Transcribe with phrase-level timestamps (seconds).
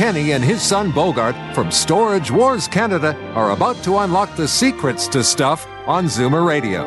[0.00, 5.06] Kenny and his son Bogart from Storage Wars Canada are about to unlock the secrets
[5.08, 6.86] to stuff on Zoomer Radio.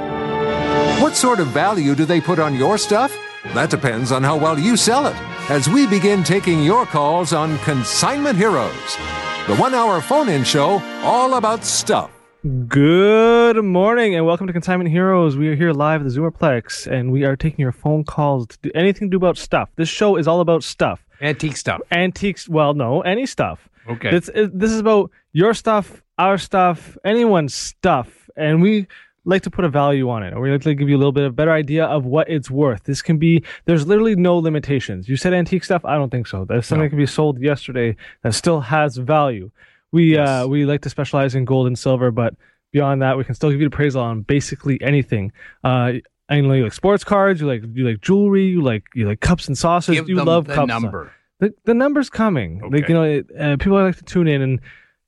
[0.99, 3.15] What sort of value do they put on your stuff?
[3.53, 5.15] That depends on how well you sell it.
[5.51, 8.97] As we begin taking your calls on Consignment Heroes,
[9.45, 12.22] the one hour phone in show all about stuff.
[12.43, 15.37] Good morning and welcome to Consignment Heroes.
[15.37, 18.57] We are here live at the Zoomerplex and we are taking your phone calls to
[18.61, 19.69] do anything to do about stuff.
[19.77, 21.05] This show is all about stuff.
[21.21, 21.79] Antique stuff.
[21.89, 23.69] Antiques, well, no, any stuff.
[23.89, 24.11] Okay.
[24.11, 28.29] This, this is about your stuff, our stuff, anyone's stuff.
[28.35, 28.87] And we
[29.23, 30.33] like to put a value on it.
[30.33, 32.29] Or we like to give you a little bit of a better idea of what
[32.29, 32.83] it's worth.
[32.83, 35.07] This can be, there's literally no limitations.
[35.07, 35.85] You said antique stuff?
[35.85, 36.43] I don't think so.
[36.43, 36.85] There's something No.
[36.87, 39.49] that can be sold yesterday that still has value.
[39.93, 40.27] We, Yes.
[40.27, 42.35] uh, we like to specialize in gold and silver, but
[42.73, 45.31] beyond that, we can still give you the appraisal on basically anything.
[45.63, 45.93] Uh,
[46.29, 49.19] I know you like sports cards, you like you like jewelry, you like you like
[49.21, 49.95] cups and saucers.
[49.95, 50.67] Give you love the cups.
[50.67, 51.11] number.
[51.39, 52.59] The the number's coming.
[52.61, 52.85] Like Okay.
[52.87, 54.59] you know, it, uh, people like to tune in and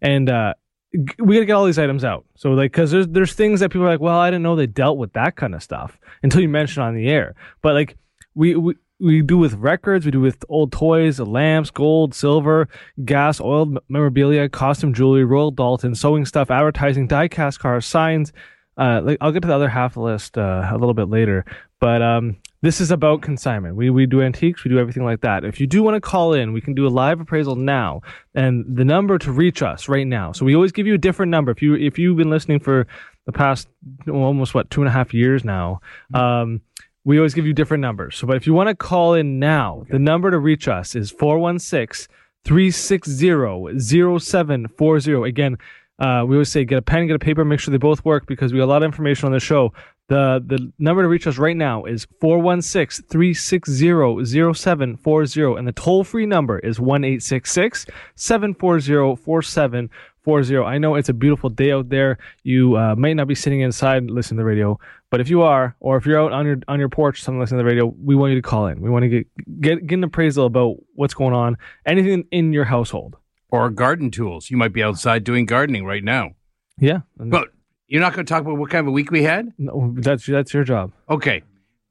[0.01, 0.53] and uh,
[0.93, 2.25] g- we got to get all these items out.
[2.35, 4.67] So like, because there's there's things that people are like, well, I didn't know they
[4.67, 7.33] dealt with that kind of stuff until you mention it on the air.
[7.61, 7.97] But like,
[8.35, 8.75] we we.
[8.99, 12.69] We do with records, we do with old toys, lamps, gold, silver,
[13.03, 18.31] gas, oil, memorabilia, costume jewelry, Royal Doulton, sewing stuff, advertising, die-cast cars, signs.
[18.77, 21.09] Uh, like I'll get to the other half of the list uh, a little bit
[21.09, 21.45] later,
[21.79, 23.75] but um, this is about consignment.
[23.75, 25.45] We we do antiques, we do everything like that.
[25.45, 28.01] If you do want to call in, we can do a live appraisal now,
[28.33, 30.33] and the number to reach us right now.
[30.33, 31.51] So we always give you a different number.
[31.51, 32.87] If you if you've been listening for
[33.25, 33.69] the past
[34.09, 35.79] almost what two and a half years now,
[36.13, 36.59] um,
[37.05, 38.17] we always give you different numbers.
[38.17, 41.11] So, but if you want to call in now, the number to reach us is
[41.11, 45.29] 416 360 0740.
[45.29, 45.57] Again,
[45.99, 48.25] uh, we always say get a pen, get a paper, make sure they both work
[48.25, 49.71] because we have a lot of information on the show.
[50.07, 55.57] The the number to reach us right now is 416 360 0740.
[55.57, 60.57] And the toll free number is 1 740 4740.
[60.57, 62.19] I know it's a beautiful day out there.
[62.43, 64.79] You uh, might not be sitting inside listening to the radio,
[65.15, 67.59] but if you are, or if you're out on your on your porch, something listening
[67.59, 68.81] to the radio, we want you to call in.
[68.81, 69.27] We want to get
[69.61, 73.15] get get an appraisal about what's going on, anything in your household.
[73.47, 74.51] Or garden tools.
[74.51, 76.31] You might be outside doing gardening right now.
[76.77, 77.53] Yeah, But
[77.87, 79.53] you're not going to talk about what kind of a week we had?
[79.57, 80.91] no, that's that's your job.
[81.09, 81.43] Okay.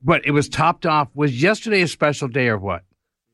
[0.03, 1.09] But it was topped off.
[1.15, 2.83] Was yesterday a special day or what?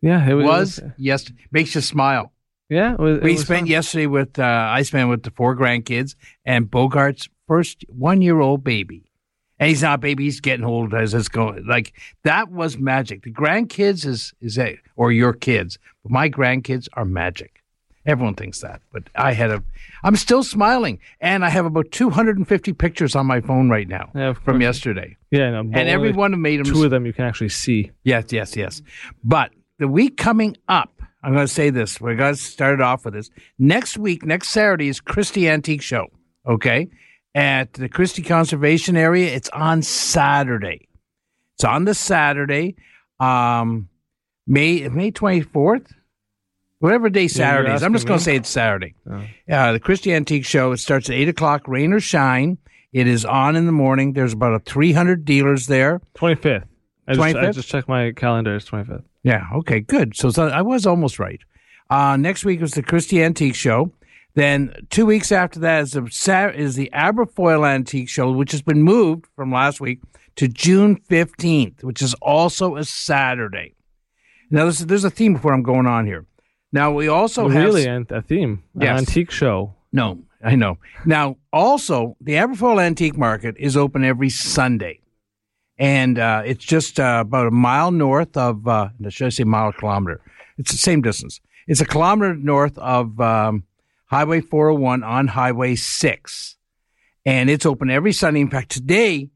[0.02, 0.46] Yeah, it was.
[0.46, 0.80] was.
[0.98, 1.32] Yes.
[1.50, 2.30] Makes you smile.
[2.68, 3.66] yeah, it was, it we spent fun.
[3.66, 6.14] yesterday with, uh, I spent with the four grandkids
[6.44, 9.09] and Bogart's first one year old baby.
[9.60, 11.66] And he's not a baby, he's getting old as it's going.
[11.66, 11.92] Like,
[12.24, 13.22] that was magic.
[13.22, 17.62] The grandkids is, is a, or your kids, but my grandkids are magic.
[18.06, 19.62] Everyone thinks that, but I had a,
[20.02, 24.32] I'm still smiling, and I have about 250 pictures on my phone right now Yeah,
[24.32, 26.72] from yesterday, Yeah, no, and every only one of made them.
[26.74, 27.90] two of them you can actually see.
[28.02, 28.80] Yes, yes, yes.
[29.22, 32.00] But the week coming up, I'm going to say this.
[32.00, 33.28] We're going to start it off with this.
[33.58, 36.06] Next week, next Saturday is Christie Antique Show.
[36.48, 36.88] Okay,
[37.34, 39.34] at the Christie Conservation Area.
[39.34, 40.88] It's on Saturday.
[41.56, 42.76] It's on the Saturday,
[43.18, 43.88] um,
[44.46, 45.92] May May 24th.
[46.78, 47.82] Whatever day Saturday is.
[47.82, 48.94] I'm just going to say it's Saturday.
[49.46, 50.72] Yeah, the Christie Antique Show.
[50.72, 52.56] It starts at eight o'clock, rain or shine.
[52.94, 54.14] It is on in the morning.
[54.14, 56.00] There's about a 300 dealers there.
[56.14, 56.64] Twenty fifth.
[57.06, 57.54] I just, I 25th?
[57.54, 58.56] just checked my calendar.
[58.56, 59.04] It's twenty fifth.
[59.22, 59.44] Yeah.
[59.56, 59.80] Okay.
[59.80, 60.16] Good.
[60.16, 61.40] So, so I was almost right.
[61.90, 63.92] Uh, next week was the Christie Antique Show.
[64.34, 68.82] Then two weeks after that is the is the Aberfoyle Antique Show, which has been
[68.82, 70.00] moved from last week
[70.36, 73.74] to June fifteenth, which is also a Saturday.
[74.52, 76.26] Now, there's, there's a theme before I'm going on here.
[76.72, 79.74] Now we also have really an- a theme, an antique show.
[79.92, 80.78] no, I know.
[81.04, 85.00] Now, also, the Aberfoyle Antique Market is open every Sunday.
[85.78, 89.68] And uh, it's just uh, about a mile north of, uh, should I say mile
[89.68, 90.20] or kilometer?
[90.58, 91.40] It's the same distance.
[91.66, 93.64] It's a kilometer north of um,
[94.10, 96.56] Highway 401 on Highway 6.
[97.24, 98.40] And it's open every Sunday.
[98.40, 99.30] In fact, today,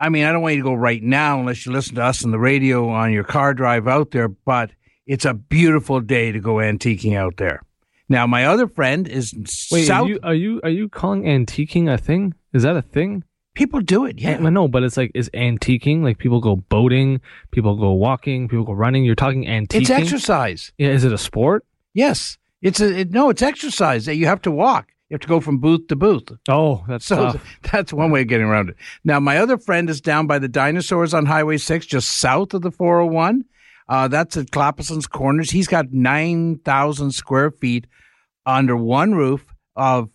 [0.00, 2.24] I mean, I don't want you to go right now unless you listen to us
[2.24, 4.70] on the radio on your car drive out there, but
[5.06, 7.62] it's a beautiful day to go antiquing out there.
[8.08, 9.32] Now, my other friend is
[9.70, 10.06] Wait, south.
[10.06, 12.34] are you are you are you calling antiquing a thing?
[12.52, 13.22] Is that a thing?
[13.54, 14.18] People do it.
[14.20, 14.38] Yeah.
[14.40, 17.20] I know, but it's like is antiquing like people go boating,
[17.52, 19.04] people go walking, people go running.
[19.04, 19.82] You're talking antiquing.
[19.82, 20.72] It's exercise.
[20.78, 21.64] Yeah, is it a sport?
[21.94, 22.38] Yes.
[22.62, 23.30] It's a it, no.
[23.30, 24.88] It's exercise that you have to walk.
[25.08, 26.32] You have to go from booth to booth.
[26.48, 27.58] Oh, that's So tough.
[27.72, 28.76] that's one way of getting around it.
[29.04, 32.62] Now, my other friend is down by the dinosaurs on Highway 6, just south of
[32.62, 33.44] the 401.
[33.88, 35.52] Uh, that's at Clappison's Corners.
[35.52, 37.86] He's got 9,000 square feet
[38.44, 40.10] under one roof of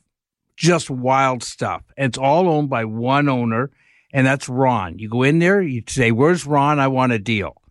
[0.57, 1.83] just wild stuff.
[1.95, 3.71] It's all owned by one owner,
[4.13, 4.99] and that's Ron.
[4.99, 6.79] You go in there, you say, Where's Ron?
[6.81, 7.61] I want a deal.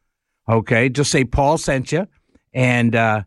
[0.48, 0.88] Okay.
[0.88, 2.08] Just say Paul sent you,
[2.54, 3.24] and uh,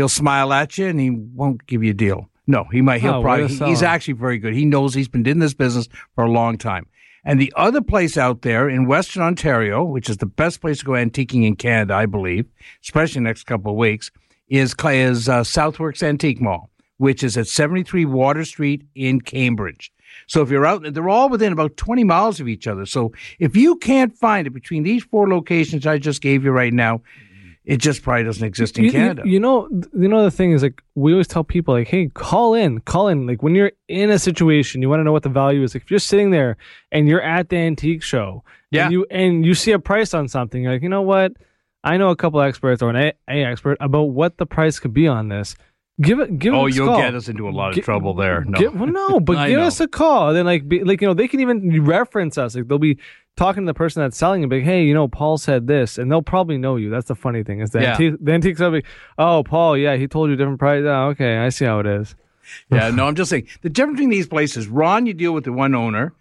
[0.00, 2.30] he'll smile at you and he won't give you a deal.
[2.46, 3.02] No, he might.
[3.02, 3.48] He'll Oh, probably.
[3.48, 4.54] he- He's actually very good.
[4.54, 6.86] He knows he's been in this business for a long time.
[7.22, 10.84] And the other place out there in Western Ontario, which is the best place to
[10.86, 12.46] go antiquing in Canada, I believe,
[12.82, 14.10] especially next couple of weeks,
[14.48, 19.92] is is uh, Southworks Antique Mall, which is at 73 Water Street in Cambridge.
[20.26, 22.86] So if you're out, they're all within about 20 miles of each other.
[22.86, 26.72] So if you can't find it between these four locations I just gave you right
[26.72, 27.02] now,
[27.64, 29.22] it just probably doesn't exist in you, you- Canada.
[29.26, 32.54] You, know, you know the thing is like we always tell people like, hey, call
[32.54, 33.26] in, call in.
[33.26, 35.74] Like when you're in a situation, you want to know what the value is.
[35.74, 36.56] Like if you're sitting there
[36.90, 38.84] and you're at the antique show, Yeah.
[38.84, 41.32] and you and you see a price on something, you're like you know what,
[41.84, 42.96] I know a couple experts or an
[43.28, 45.54] a expert about what the price could be on this.
[46.00, 46.98] Give it, give oh, us you'll call.
[46.98, 48.44] get us into a lot of Gi- trouble there.
[48.44, 48.70] No.
[48.70, 49.66] Well, no, but give know.
[49.66, 50.32] us a call.
[50.32, 52.54] Then, like, be, like you know, they can even reference us.
[52.54, 52.98] Like, they'll be
[53.36, 54.50] talking to the person that's selling it.
[54.50, 56.90] Like, hey, you know, Paul said this, and they'll probably know you.
[56.90, 57.92] That's the funny thing is the Yeah.
[57.92, 58.84] antique, the antiques will be,
[59.18, 60.82] oh, Paul, yeah, he told you a different price.
[60.86, 62.14] Oh, okay, I see how it is.
[62.72, 64.66] Yeah, no, I'm just saying the difference between these places.
[64.66, 66.12] Ron, you deal with the one owner.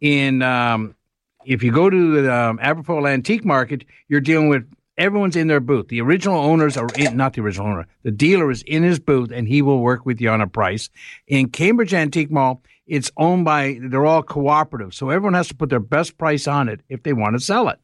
[0.00, 0.96] In um,
[1.44, 5.88] if you go to the um, Antique Market, you're dealing with everyone's in their booth.
[5.88, 7.86] The original owners are in, not the original owner.
[8.02, 10.90] The dealer is in his booth, and he will work with you on a price.
[11.26, 15.70] In Cambridge Antique Mall, it's owned by they're all cooperative, so everyone has to put
[15.70, 17.78] their best price on it if they want to sell it,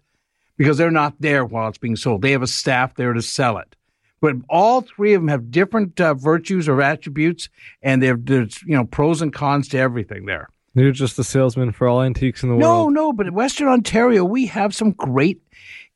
[0.56, 2.22] because they're not there while it's being sold.
[2.22, 3.76] They have a staff there to sell it.
[4.20, 7.50] But all three of them have different uh, virtues or attributes,
[7.82, 10.48] and they're, there's you know pros and cons to everything there.
[10.74, 12.92] You're just the salesman for all antiques in the No, world.
[12.94, 15.40] No, no, but in Western Ontario, we have some great.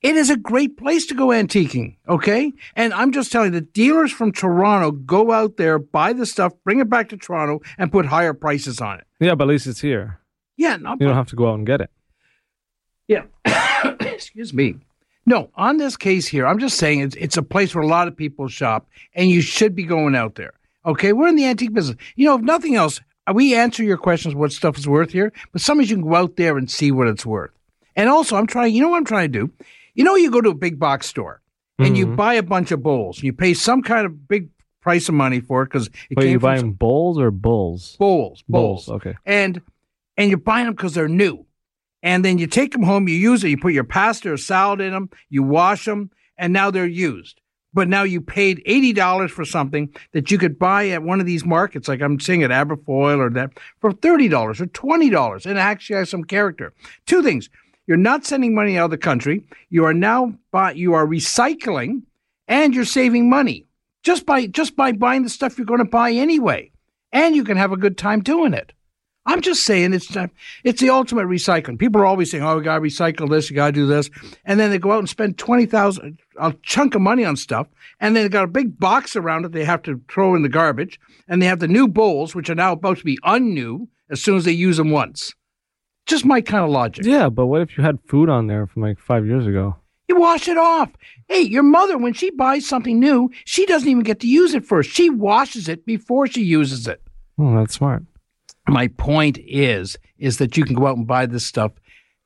[0.01, 2.53] It is a great place to go antiquing, okay?
[2.77, 6.53] And I'm just telling you, the dealers from Toronto go out there, buy the stuff,
[6.63, 9.07] bring it back to Toronto, and put higher prices on it.
[9.19, 10.21] Yeah, but at least it's here.
[10.57, 11.91] Yeah, not You don't have to go out and get it.
[13.09, 13.25] Yeah.
[14.01, 14.77] Excuse me.
[15.27, 18.09] No, on this case here, I'm just saying it's it's a place where a lot
[18.09, 20.53] of people shop, and you should be going out there.
[20.87, 21.99] Okay, we're in the antique business.
[22.17, 23.01] You know, if nothing else,
[23.35, 26.37] we answer your questions what stuff is worth here, but sometimes you can go out
[26.37, 27.51] there and see what it's worth.
[27.97, 28.75] And also, I'm trying.
[28.75, 29.53] You know what I'm trying to do?
[29.95, 31.41] You know, you go to a big box store
[31.79, 32.17] and you Mhm.
[32.17, 33.23] buy a bunch of bowls.
[33.23, 34.49] You pay some kind of big
[34.81, 37.97] price of money for it because it Wait, came you buying some- bowls or bulls?
[37.99, 39.15] bowls, bowls, Bowls, okay.
[39.27, 39.61] and
[40.17, 41.45] and you're buying them because they're new,
[42.03, 44.81] and then you take them home, you use it, you put your pasta or salad
[44.81, 47.41] in them, you wash them, and now they're used.
[47.79, 51.27] But now you paid eighty dollars for something that you could buy at one of
[51.27, 55.47] these markets, like I'm saying at Aberfoyle or that, for thirty dollars or twenty dollars,
[55.47, 56.75] and it actually has some character.
[57.07, 57.49] Two things:
[57.87, 59.45] you're not sending money out of the country.
[59.71, 62.03] You are now buy, you are recycling,
[62.49, 63.65] and you're saving money
[64.03, 66.73] just by just by buying the stuff you're going to buy anyway,
[67.13, 68.73] and you can have a good time doing it.
[69.29, 70.17] I'm just saying it's
[70.65, 71.79] it's the ultimate recycling.
[71.79, 74.09] People are always saying, "Oh, we got to recycle this, you got to do this,"
[74.47, 77.67] and then they go out and spend twenty thousand a chunk of money on stuff,
[78.01, 80.49] and then they got a big box around it they have to throw in the
[80.49, 84.23] garbage, and they have the new bowls which are now about to be unnew as
[84.23, 85.35] soon as they use them once.
[86.07, 87.05] Just my kind of logic.
[87.05, 89.77] Yeah, but what if you had food on there from like five years ago?
[90.09, 90.91] You wash it off.
[91.29, 94.65] Hey, your mother, when she buys something new, she doesn't even get to use it
[94.65, 94.89] first.
[94.91, 97.03] She washes it before she uses it.
[97.39, 98.05] Oh, that's smart.
[98.69, 101.73] My point is is that you can go out and buy this stuff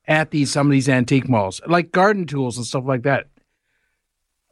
[0.07, 3.27] at these some of these antique malls like garden tools and stuff like that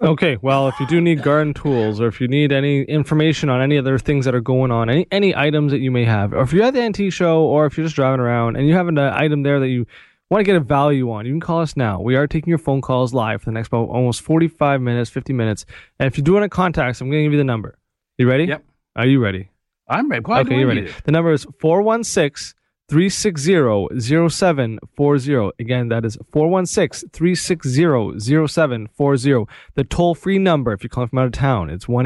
[0.03, 3.61] Okay, well, if you do need garden tools, or if you need any information on
[3.61, 6.41] any other things that are going on, any any items that you may have, or
[6.41, 8.87] if you're at the antique show, or if you're just driving around and you have
[8.87, 9.85] an uh, item there that you
[10.31, 12.01] want to get a value on, you can call us now.
[12.01, 15.33] We are taking your phone calls live for the next about almost 45 minutes, 50
[15.33, 15.67] minutes.
[15.99, 17.77] And if you do want to contact us, I'm going to give you the number.
[18.17, 18.45] You ready?
[18.45, 18.63] Yep.
[18.95, 19.50] Are you ready?
[19.91, 20.85] I'm ready Why okay, you're ready.
[20.85, 21.03] it?
[21.03, 22.55] The number is 416
[22.87, 25.51] 360 0740.
[25.59, 29.45] Again, that is 416 360 0740.
[29.75, 32.05] The toll free number, if you're calling from out of town, it's 1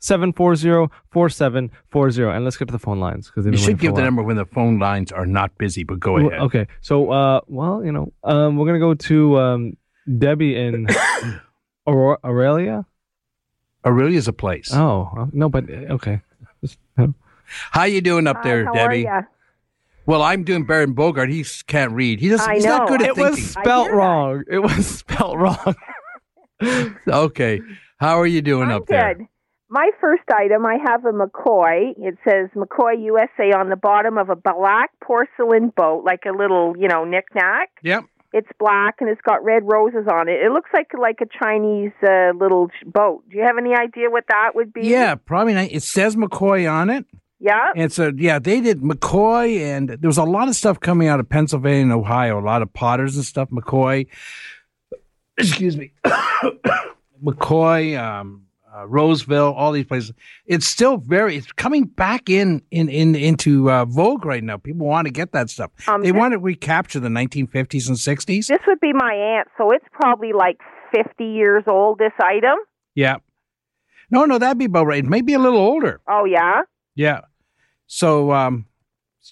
[0.00, 2.36] 740 4740.
[2.36, 4.02] And let's get to the phone lines because you should waiting for a give the
[4.02, 7.84] number when the phone lines are not busy but go ahead Okay, so, uh, well,
[7.84, 9.76] you know, um, we're going to go to um,
[10.18, 10.86] Debbie in
[11.86, 12.84] Aurora, Orillia.
[13.84, 16.20] Orillia's a place Oh, no, but uh, okay.
[16.98, 17.10] Just,
[17.70, 19.28] how you doing up Hi, there how debbie Are?
[20.06, 21.28] Well, I'm doing Baron Bogart.
[21.28, 22.18] He can't read.
[22.20, 23.30] He just I he's not good at It thinking.
[23.32, 24.42] was spelt wrong.
[24.50, 25.76] It was spelt wrong.
[27.08, 27.60] okay.
[27.98, 29.14] How are you doing I'm up there?
[29.14, 29.26] good.
[29.70, 31.92] My first item, I have a McCoy.
[31.98, 36.74] It says McCoy USA on the bottom of a black porcelain boat, like a little,
[36.78, 37.68] you know, knick-knack.
[37.82, 38.04] Yep.
[38.32, 40.40] It's black and it's got red roses on it.
[40.44, 43.24] It looks like like a Chinese uh, little boat.
[43.30, 44.82] Do you have any idea what that would be?
[44.82, 45.70] Yeah, probably not.
[45.70, 47.06] It says McCoy on it.
[47.40, 47.70] Yeah.
[47.76, 51.20] And so, yeah, they did McCoy, and there was a lot of stuff coming out
[51.20, 53.48] of Pennsylvania and Ohio, a lot of potters and stuff.
[53.50, 54.08] McCoy,
[55.38, 55.92] excuse me,
[57.24, 58.47] McCoy, um,
[58.78, 60.12] uh, Roseville, all these places.
[60.46, 64.56] It's still very, it's coming back in, in, in into uh, vogue right now.
[64.56, 65.70] People want to get that stuff.
[65.88, 68.46] Um, they this- want to recapture the 1950s and 60s.
[68.46, 70.58] This would be my aunt, so it's probably like
[70.94, 72.58] 50 years old, this item.
[72.94, 73.16] Yeah.
[74.10, 75.04] No, no, that'd be about right.
[75.04, 76.00] Maybe a little older.
[76.08, 76.62] Oh, yeah?
[76.94, 77.20] Yeah.
[77.86, 78.66] So, um,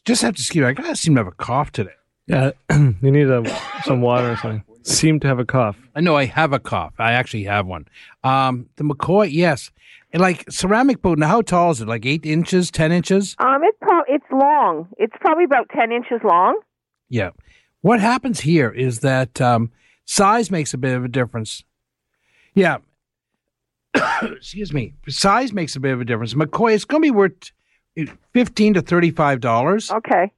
[0.05, 0.69] just have to excuse me.
[0.69, 1.91] I gotta seem to have a cough today.
[2.27, 3.43] Yeah, you need a,
[3.85, 4.65] some water or something.
[4.87, 5.77] Seem to have a cough.
[5.97, 6.95] I know I have a cough.
[6.99, 7.89] I actually have one.
[8.23, 9.73] Um, the McCoy, yes,
[10.13, 11.19] and like ceramic boat.
[11.19, 11.89] Now, how tall is it?
[11.89, 13.35] Like eight inches, ten inches?
[13.41, 14.89] Um, it's, pro- it's long.
[14.97, 16.61] It's probably about 10 inches long.
[17.09, 17.31] Yeah.
[17.81, 19.73] What happens here is that um,
[20.05, 21.65] size makes a bit of a difference.
[22.55, 22.79] Yeah.
[24.23, 24.95] Excuse me.
[25.09, 26.35] Size makes a bit of a difference.
[26.35, 27.51] McCoy, it's going to be worth
[28.33, 29.91] fifteen to thirty-five dollars.
[29.91, 30.31] Okay.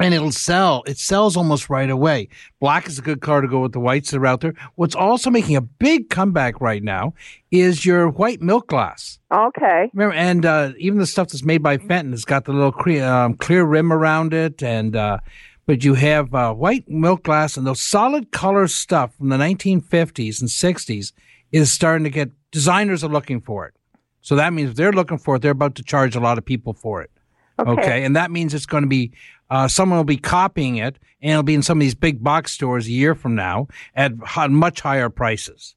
[0.00, 0.82] And it'll sell.
[0.86, 2.28] It sells almost right away.
[2.60, 4.54] Black is a good color to go with the whites that are out there.
[4.76, 7.14] What's also making a big comeback right now
[7.50, 9.18] is your white milk glass.
[9.32, 9.90] Okay.
[9.92, 13.02] Remember, and uh, even the stuff that's made by Fenton has got the little cre-
[13.02, 15.18] um, clear rim around it, and uh,
[15.66, 20.40] but you have uh, white milk glass and those solid color stuff from the 1950s
[20.40, 21.12] and 60s
[21.52, 23.74] is starting to get designers are looking for it.
[24.20, 26.44] So that means if they're looking for it, they're about to charge a lot of
[26.44, 27.10] people for it.
[27.58, 27.70] Okay.
[27.70, 29.12] Okay, and that means it's going to be
[29.50, 32.52] uh, someone will be copying it, and it'll be in some of these big box
[32.52, 34.12] stores a year from now at
[34.50, 35.74] much higher prices.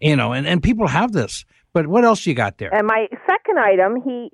[0.00, 1.44] You know, and, and people have this.
[1.72, 2.72] But what else you got there?
[2.74, 4.30] And my second item, he,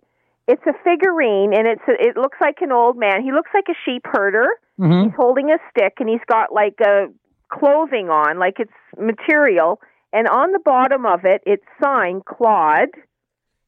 [0.48, 3.22] it's a figurine, and it's a, it looks like an old man.
[3.22, 4.46] He looks like a sheep herder.
[4.78, 5.04] Mhm.
[5.04, 7.06] He's holding a stick, and he's got like a
[7.48, 9.80] clothing on, like it's material.
[10.12, 12.88] And on the bottom of it, it's signed Claude,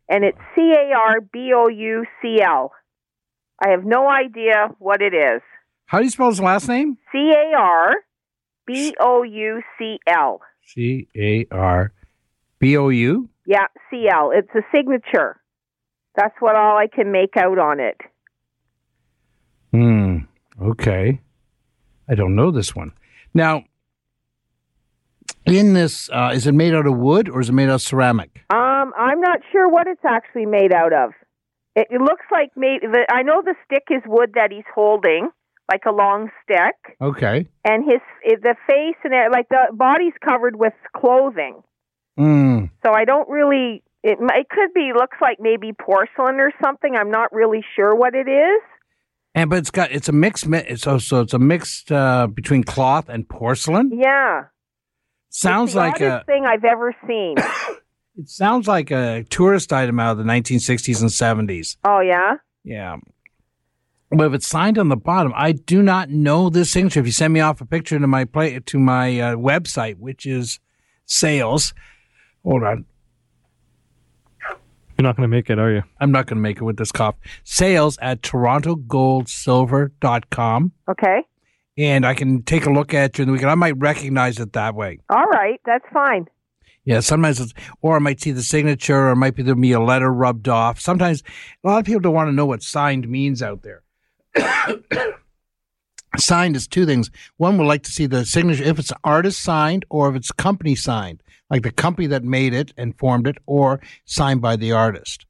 [0.08, 2.72] and it's C A R B O U C L.
[3.58, 5.40] I have no idea what it is.
[5.86, 6.98] How do you spell his last name?
[7.12, 7.94] C A R
[8.66, 10.40] B O U C L.
[10.66, 11.92] C A R
[12.58, 13.28] B O U.
[13.46, 14.30] Yeah, C L.
[14.34, 15.40] It's a signature.
[16.16, 18.00] That's what all I can make out on it.
[19.72, 20.18] Hmm.
[20.60, 21.20] Okay.
[22.08, 22.92] I don't know this one.
[23.32, 23.64] Now,
[25.46, 27.82] in this, uh, is it made out of wood or is it made out of
[27.82, 28.44] ceramic?
[28.50, 31.12] Um, I'm not sure what it's actually made out of.
[31.74, 35.30] It, looks like maybe The, I know the stick is wood that he's holding,
[35.70, 37.46] like a long stick, Okay.
[37.64, 38.00] and his
[38.42, 41.62] the face and it, like the body's covered with clothing.
[42.16, 42.66] Hmm.
[42.84, 43.82] So I don't really.
[44.04, 46.94] It, it could be looks like maybe porcelain or something.
[46.96, 48.60] I'm not really sure what it is.
[49.34, 52.64] And but it's got it's a mixed mi- so so it's a mixed uh, between
[52.64, 53.92] cloth and porcelain.
[53.94, 54.46] Yeah,
[55.30, 57.36] Sounds it's the like a thing I've ever seen.
[58.18, 61.10] it sounds like a tourist item out of the 1960s and
[61.48, 61.76] 70s.
[61.84, 62.34] oh yeah.
[62.64, 62.96] Yeah.
[64.10, 67.00] But if it's signed on the bottom, I do not know this signature.
[67.00, 70.26] If you send me off a picture to my play to my uh, website, which
[70.26, 70.60] is
[71.06, 71.72] sales.
[72.44, 72.84] Hold on,
[74.98, 75.82] You're not going to make it, are you?
[75.98, 77.14] I'm not going to make it with this cough.
[77.44, 80.72] Sales at torontogoldsilver.com.
[80.90, 81.20] Okay.
[81.78, 83.50] And I can take a look at you in the weekend.
[83.50, 84.98] I might recognize it that way.
[85.08, 85.58] All right.
[85.64, 86.26] That's fine.
[86.84, 89.72] Yeah, sometimes it's, or I might see the signature, or it might be there be
[89.72, 90.80] a letter rubbed off.
[90.80, 91.22] Sometimes
[91.62, 93.82] a lot of people don't want to know what signed means out there.
[96.18, 97.10] signed is two things.
[97.36, 100.74] One would like to see the signature if it's artist signed or if it's company
[100.74, 105.26] signed, like the company that made it and formed it, or signed by the artist.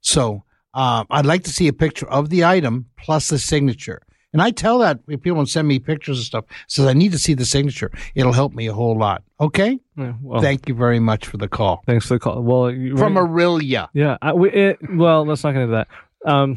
[0.00, 0.44] So
[0.74, 4.02] um, I'd like to see a picture of the item plus the signature.
[4.32, 7.18] And I tell that if people send me pictures and stuff, says I need to
[7.18, 7.90] see the signature.
[8.14, 9.22] It'll help me a whole lot.
[9.40, 9.78] Okay.
[9.96, 11.82] Yeah, well, Thank you very much for the call.
[11.86, 12.40] thanks for the call.
[12.42, 13.88] Well, you, From Orillia.
[13.92, 15.88] yeah, I, we, it, well, let's not get into that.
[16.24, 16.56] Um,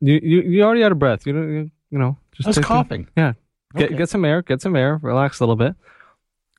[0.00, 1.26] you you you already out of breath.
[1.26, 3.08] You don't you, you know just I was take a- coughing.
[3.16, 3.32] yeah,
[3.76, 3.96] get Okay.
[3.96, 5.74] get some air, get some air, relax a little bit.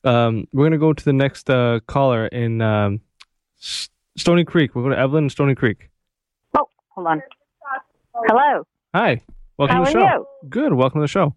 [0.04, 3.00] Um, we're gonna go to the next uh, caller in um,
[3.60, 4.74] S- Stoney Creek.
[4.74, 5.90] We'll go to Evelyn in Stoney Creek.
[6.56, 7.22] Oh, hold on.
[8.26, 8.66] Hello.
[8.94, 9.20] Hi,
[9.58, 10.26] welcome How to the show.
[10.48, 11.34] Good, welcome to the show.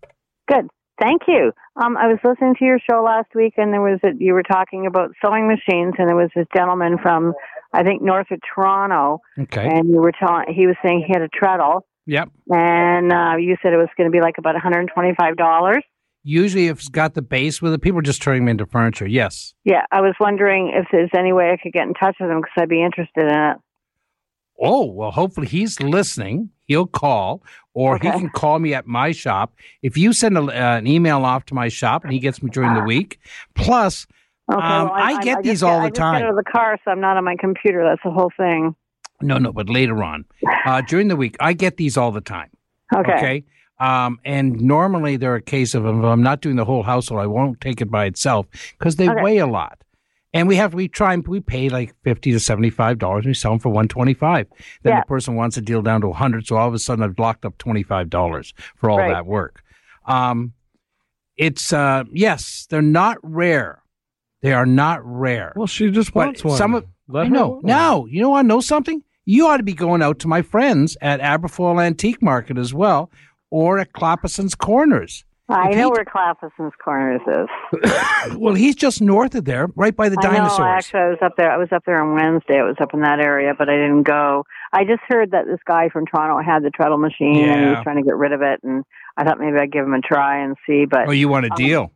[0.47, 0.67] Good.
[0.99, 1.51] Thank you.
[1.81, 4.43] Um, I was listening to your show last week, and there was a, you were
[4.43, 7.33] talking about sewing machines, and there was this gentleman from
[7.73, 9.65] I think north of Toronto, Okay.
[9.67, 12.29] and you were telling he was saying he had a treadle, Yep.
[12.51, 15.37] and uh, you said it was going to be like about one hundred and twenty-five
[15.37, 15.83] dollars.
[16.23, 19.07] Usually, if it's got the base with it, people are just turning them into furniture.
[19.07, 19.55] Yes.
[19.63, 22.41] Yeah, I was wondering if there's any way I could get in touch with him
[22.41, 23.57] because I'd be interested in it.
[24.61, 26.49] Oh, well, hopefully he's listening.
[26.67, 29.53] He'll call, or he can call me at my shop.
[29.81, 32.49] If you send a, uh, an email off to my shop and he gets me
[32.49, 33.19] during the week,
[33.55, 34.07] plus,
[34.51, 36.19] Okay, Um, well, I I'm- get just these all I the time.
[36.19, 37.83] Get out of the car, so I'm not on my computer.
[37.85, 38.75] That's the whole thing.
[39.21, 40.25] no, no, but later on,
[40.65, 42.49] uh, during the week, I get these all the time.
[42.93, 43.13] Okay.
[43.13, 43.43] Okay.
[43.79, 47.27] Um, and normally they're a case of if I'm not doing the whole household, I
[47.27, 48.45] won't take it by itself
[48.77, 49.21] because they Okay.
[49.21, 49.77] weigh a lot.
[50.33, 53.25] And we have we try and we pay like fifty to seventy five dollars.
[53.25, 54.47] and We sell them for one twenty five.
[54.83, 55.01] Then Yeah.
[55.01, 57.43] the person wants a deal down to hundred, so all of a sudden I've locked
[57.45, 59.11] up twenty five dollars for all Right.
[59.11, 59.61] that work.
[60.05, 60.53] Um,
[61.38, 63.81] it's uh, yes, they're not rare.
[64.41, 65.53] They are not rare.
[65.55, 66.57] Well, she just But wants one.
[66.57, 67.47] some of Let I know.
[67.50, 67.69] want one.
[67.69, 68.45] Now, you know what?
[68.45, 69.03] Know something?
[69.25, 73.11] You ought to be going out to my friends at Aberfoyle Antique Market as well,
[73.51, 75.25] or at Clappison's Corners.
[75.51, 77.81] I know where Clappison's Corners is.
[78.38, 80.34] Well, he's just north of there, right by the I know.
[80.34, 80.60] dinosaurs.
[80.60, 81.51] Actually, I was up there.
[81.51, 82.60] I was up there on Wednesday.
[82.60, 84.46] I was up in that area, but I didn't go.
[84.72, 87.84] I just heard that this guy from Toronto had the treadle machine and he was
[87.84, 88.84] trying to get rid of it, and
[89.17, 90.86] I thought maybe I'd give him a try and see.
[90.86, 91.91] But oh, you want a um, deal?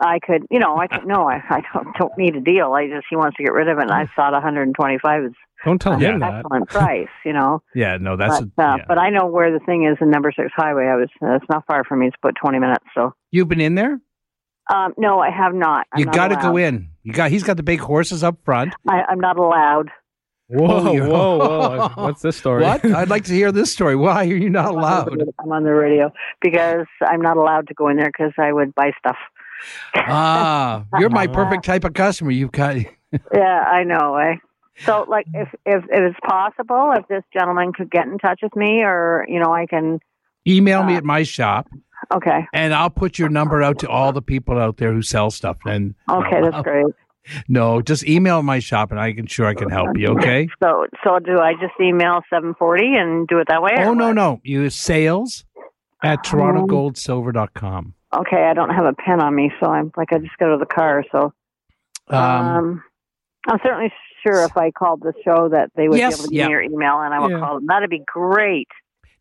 [0.00, 2.72] I could, you know, I could, no, I, I don't, don't need a deal.
[2.72, 5.32] I just he wants to get rid of it, and I thought 125 is
[5.64, 6.34] Don't tell an him that.
[6.40, 7.62] excellent price, you know.
[7.74, 8.84] Yeah, no, that's but, a, uh, yeah.
[8.88, 10.84] but I know where the thing is in Number Six Highway.
[10.86, 12.08] I was, uh, it's not far from me.
[12.08, 12.84] It's about 20 minutes.
[12.94, 13.98] So, You've been in there.
[14.74, 15.86] um, no, I have not.
[15.92, 16.90] I'm you got to go in.
[17.02, 17.30] You got.
[17.30, 18.74] He's got the big horses up front.
[18.88, 19.90] I, I'm not allowed.
[20.48, 21.88] Whoa, Oh, whoa, whoa!
[22.04, 22.62] What's this story?
[22.62, 22.84] What?
[22.84, 23.96] I'd like to hear this story.
[23.96, 25.20] Why are you not allowed?
[25.40, 28.72] I'm on the radio because I'm not allowed to go in there because I would
[28.76, 29.16] buy stuff.
[29.96, 32.30] ah, you're my perfect type of customer.
[32.30, 32.76] You've got.
[33.34, 34.16] Yeah, I know.
[34.16, 34.36] Eh?
[34.84, 38.54] So, like, if if if it's possible, if this gentleman could get in touch with
[38.54, 40.00] me, or you know, I can.
[40.48, 41.66] Email me Uh, at my shop,
[42.14, 45.30] Okay, and I'll put your number out to all the people out there who sell
[45.30, 45.56] stuff.
[45.66, 46.86] And okay, that's great.
[47.48, 50.10] No, just email my shop, and I can sure I can help you.
[50.10, 50.46] Okay.
[50.62, 53.72] So, so do I just email 740 and do it that way?
[53.78, 54.12] Oh no what?
[54.14, 55.44] no, you sales
[56.04, 57.94] at torontogoldsilver.com.
[58.16, 60.56] Okay, I don't have a pen on me, so I'm like I just go to
[60.58, 61.04] the car.
[61.10, 61.32] So,
[62.08, 62.82] Um, um,
[63.48, 63.92] I'm certainly
[64.26, 66.46] sure if I called the show that they would Yes, be able to give yeah.
[66.46, 67.38] me your email, and I will Yeah.
[67.40, 67.66] call them.
[67.66, 68.68] That'd be great.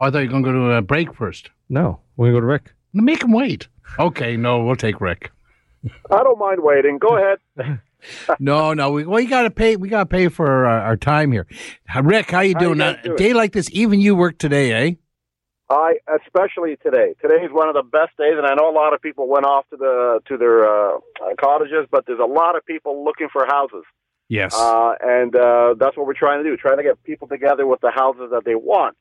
[0.00, 1.50] Oh, I thought you were going to go to a break first.
[1.68, 2.74] No, we're going to go to Rick.
[2.92, 3.68] Make him wait.
[3.98, 5.30] Okay, no, we'll take Rick.
[6.10, 6.98] I don't mind waiting.
[6.98, 7.38] Go ahead.
[8.38, 9.76] No, no, we well, you got to pay.
[9.76, 11.46] We got to pay for our, our time here.
[12.02, 12.78] Rick, how you How you doing?
[12.78, 14.94] guys Uh, day like this, even you work today, eh?
[15.70, 17.14] I especially today.
[17.20, 19.44] Today is one of the best days, and I know a lot of people went
[19.44, 21.00] off to the to their uh, uh,
[21.38, 23.84] cottages, but there's a lot of people looking for houses,
[24.28, 24.54] Yes.
[24.56, 27.80] uh, and uh, that's what we're trying to do, trying to get people together with
[27.80, 28.96] the houses that they want.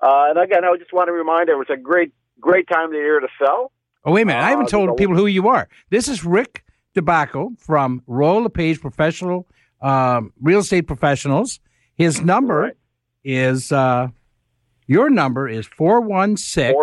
[0.00, 2.90] Uh, and again, I just want to remind everyone, it's a great great time of
[2.92, 3.70] the year to sell.
[4.04, 4.40] Oh, wait a minute.
[4.40, 5.68] I haven't told people who you are.
[5.90, 9.46] This is Rick DeBacco from Royal LePage Professional
[9.80, 11.60] um, Real Estate Professionals.
[11.94, 12.74] His number Right.
[13.24, 14.08] is, uh,
[14.86, 16.74] your number is 416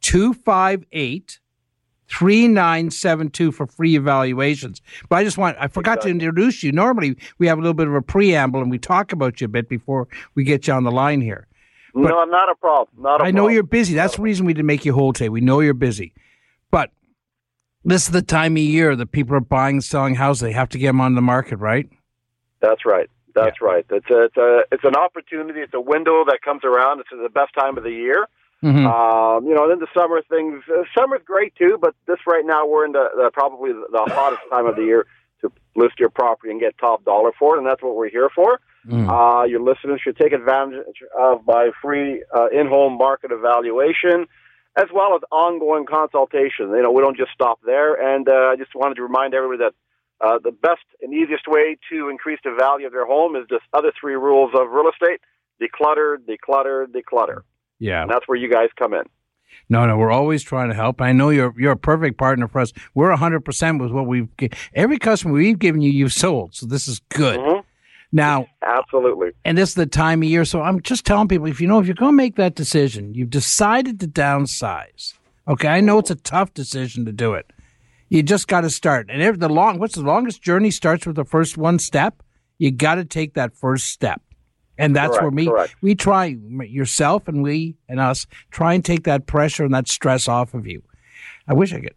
[0.00, 1.40] 258
[2.10, 4.80] 3972 for free evaluations.
[5.08, 6.72] But I just want, I forgot to introduce you.
[6.72, 9.48] Normally, we have a little bit of a preamble and we talk about you a
[9.48, 11.46] bit before we get you on the line here.
[11.94, 13.02] But- no, i'm not a problem.
[13.02, 13.54] Not a I know problem.
[13.54, 13.94] you're busy.
[13.94, 15.28] That's the reason we didn't make you hold today.
[15.30, 16.12] We know you're busy.
[16.70, 16.90] But
[17.84, 20.40] this is the time of year that people are buying and selling houses.
[20.40, 21.88] They have to get them on the market, right?
[22.60, 23.08] That's right.
[23.34, 23.86] That's right.
[23.90, 25.60] It's a, it's a it's an opportunity.
[25.60, 27.00] It's a window that comes around.
[27.00, 28.26] It's the best time of the year.
[28.64, 28.86] Mm-hmm.
[28.86, 30.64] Um, you know, then the summer things.
[30.68, 34.12] Uh, summer's great too, but this right now we're in the, the probably the, the
[34.12, 35.06] hottest time of the year
[35.42, 38.28] to list your property and get top dollar for it, and that's what we're here
[38.34, 38.60] for.
[38.88, 39.08] Mm.
[39.08, 44.26] Uh, your listeners should take advantage of my free uh, in-home market evaluation,
[44.78, 46.70] as well as ongoing consultation.
[46.70, 49.58] You know, we don't just stop there, and uh, I just wanted to remind everybody
[49.64, 49.74] that.
[50.20, 53.62] Uh, the best and easiest way to increase the value of their home is just
[53.72, 55.20] other three rules of real estate:
[55.62, 57.42] declutter, declutter, declutter.
[57.78, 58.02] yeah.
[58.02, 59.04] And that's where you guys come in.
[59.68, 61.00] No, no, we're always trying to help.
[61.00, 62.72] I know you're you're a perfect partner for us.
[62.94, 64.26] We're hundred percent with what we've
[64.74, 66.52] every customer we've given you, you've sold.
[66.52, 67.38] So this is good.
[67.38, 67.57] Mhm.
[68.10, 69.32] Now, Absolutely.
[69.44, 70.44] and this is the time of year.
[70.44, 73.14] So I'm just telling people, if you know, if you're going to make that decision,
[73.14, 75.14] you've decided to downsize.
[75.46, 77.50] Okay, I know it's a tough decision to do it.
[78.08, 79.08] You just got to start.
[79.10, 82.22] And if the long, what's the longest journey starts with the first one step.
[82.56, 84.20] You got to take that first step,
[84.78, 85.76] and that's Correct, where we correct.
[85.80, 90.26] we try yourself and we and us try and take that pressure and that stress
[90.26, 90.82] off of you.
[91.46, 91.94] I wish I could.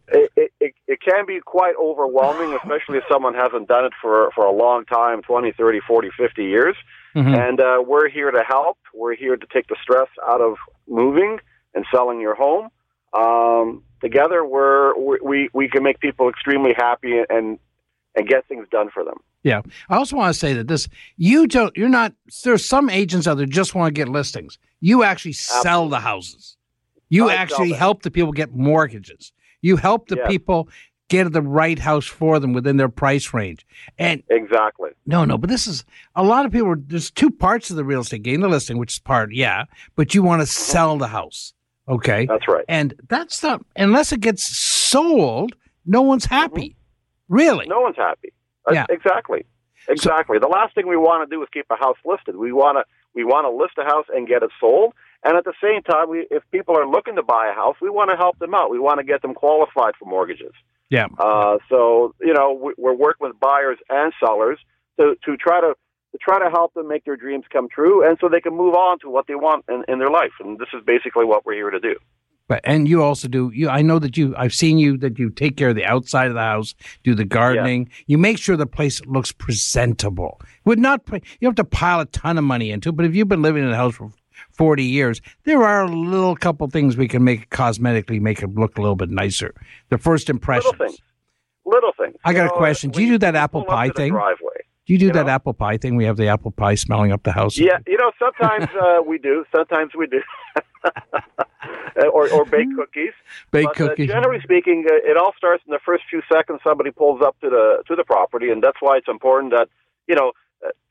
[1.04, 5.22] Can be quite overwhelming, especially if someone hasn't done it for, for a long time
[5.24, 6.76] 20, 30, 40, 50 years.
[7.16, 7.50] Mhm.
[7.50, 8.78] And uh, we're here to help.
[8.94, 10.56] We're here to take the stress out of
[10.88, 11.40] moving
[11.74, 12.70] and selling your home.
[13.14, 17.60] Um, together, we're, we, we can make people extremely happy and,
[18.16, 19.18] and get things done for them.
[19.44, 19.62] Yeah.
[19.90, 20.88] I also want to say that this,
[21.18, 24.60] you don't, you're not, there's some agents out there just want to get listings.
[24.82, 26.58] You actually sell the houses.
[27.10, 29.34] You I actually help the people get mortgages.
[29.62, 30.28] You help the Yes.
[30.28, 30.70] people
[31.12, 33.66] get the right house for them within their price range.
[34.00, 34.92] And Exactly.
[35.06, 35.84] no, no, but this is
[36.16, 36.74] a lot of people.
[36.78, 40.16] There's two parts of the real estate game: the listing, which is part, yeah, but
[40.16, 41.54] you want to sell the house,
[41.88, 42.26] okay?
[42.26, 42.66] That's right.
[42.68, 45.54] And that's not unless it gets sold,
[45.86, 46.76] no one's happy,
[47.30, 47.68] really.
[47.68, 48.34] No one's happy.
[48.68, 48.86] Uh, Yeah.
[48.90, 49.46] Exactly.
[49.90, 50.38] Exactly.
[50.40, 52.36] the last thing we want to do is keep a house listed.
[52.38, 54.94] We want to we want to list a house and get it sold.
[55.24, 57.90] And at the same time, we, if people are looking to buy a house, we
[57.90, 58.72] want to help them out.
[58.72, 60.54] We want to get them qualified for mortgages.
[60.92, 61.08] Yeah.
[61.18, 64.60] Uh, so you know, we, we're working with buyers and sellers
[65.00, 65.74] to to try to
[66.12, 68.76] to try to help them make their dreams come true, and so they can move
[68.76, 70.34] on to what they want in, in their life.
[70.42, 71.96] And this is basically what we're here to do.
[72.50, 75.30] But and you also do you I know that you I've seen you that you
[75.30, 77.90] take care of the outside of the house, do the gardening.
[78.08, 80.42] You make sure the place looks presentable.
[80.66, 83.16] Would not you don't have to pile a ton of money into it, but if
[83.16, 84.12] you've been living in a house for
[84.52, 88.78] 40 years, there are a little couple things we can make cosmetically make it look
[88.78, 89.54] a little bit nicer.
[89.90, 90.74] The first impressions.
[90.80, 91.02] Little things.
[91.66, 92.16] Little things.
[92.26, 92.90] I got You a know, question.
[92.92, 94.12] Do you do that apple pie thing?
[94.14, 94.48] Driveway.
[94.88, 95.32] Do you do you that know?
[95.32, 95.96] apple pie thing?
[95.96, 97.58] We have the apple pie smelling up the house.
[97.58, 99.46] Yeah, you know, sometimes uh, we do.
[99.56, 100.22] Sometimes we do.
[102.14, 103.14] or, or bake cookies.
[103.52, 104.08] Bake But, uh, cookies.
[104.10, 107.50] generally speaking, uh, it all starts in the first few seconds somebody pulls up to
[107.50, 109.70] the to the property, and that's why it's important that
[110.08, 110.32] you know uh,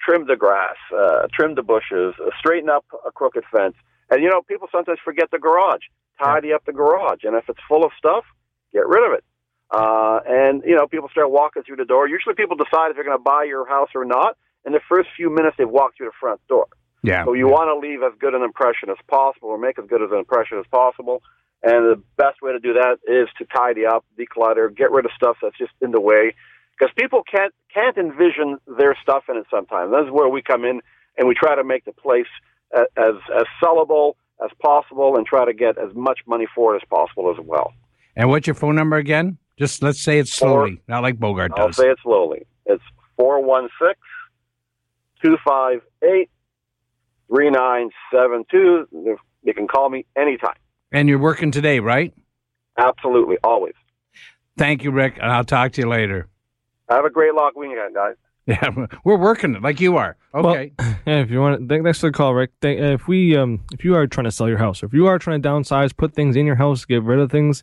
[0.01, 3.75] trim the grass, uh, trim the bushes, uh, straighten up a crooked fence,
[4.11, 5.83] and you know people sometimes forget the garage.
[6.23, 8.25] Tidy up the garage, and if it's full of stuff,
[8.73, 9.25] get rid of it.
[9.71, 12.09] Uh, and you know people start walking through the door.
[12.09, 15.09] Usually, people decide if they're going to buy your house or not in the first
[15.17, 16.67] few minutes they've walked through the front door.
[17.03, 17.25] yeah.
[17.25, 20.03] So you want to leave as good an impression as possible, or make as good
[20.03, 21.23] as an impression as possible.
[21.63, 25.13] And the best way to do that is to tidy up, declutter, get rid of
[25.15, 26.35] stuff that's just in the way,
[26.81, 29.47] because people can't can't envision their stuff in it.
[29.51, 30.81] Sometimes that's where we come in,
[31.19, 32.27] and we try to make the place
[32.75, 36.89] as as sellable as possible, and try to get as much money for it as
[36.89, 37.73] possible as well.
[38.17, 39.37] And what's your phone number again?
[39.59, 41.77] Just let's say it slowly, not like Bogart I'll does.
[41.77, 42.47] say it slowly.
[42.65, 42.83] It's
[43.17, 43.95] 416
[45.23, 46.31] 258
[47.29, 49.19] 3972.
[49.43, 50.55] You can call me anytime.
[50.93, 52.15] And you're working today, right?
[52.79, 53.75] Absolutely, always.
[54.57, 56.30] Thank you, Rick, and I'll talk to you later.
[56.91, 58.15] Have a great lock weekend, guys.
[58.47, 60.17] Yeah, we're working it like you are.
[60.35, 60.73] Okay.
[60.77, 62.51] Well, yeah, if you want, th- thanks for the call, Rick.
[62.65, 65.07] Uh, if we, um, if you are trying to sell your house, or if you
[65.07, 67.63] are trying to downsize, put things in your house, get rid of things,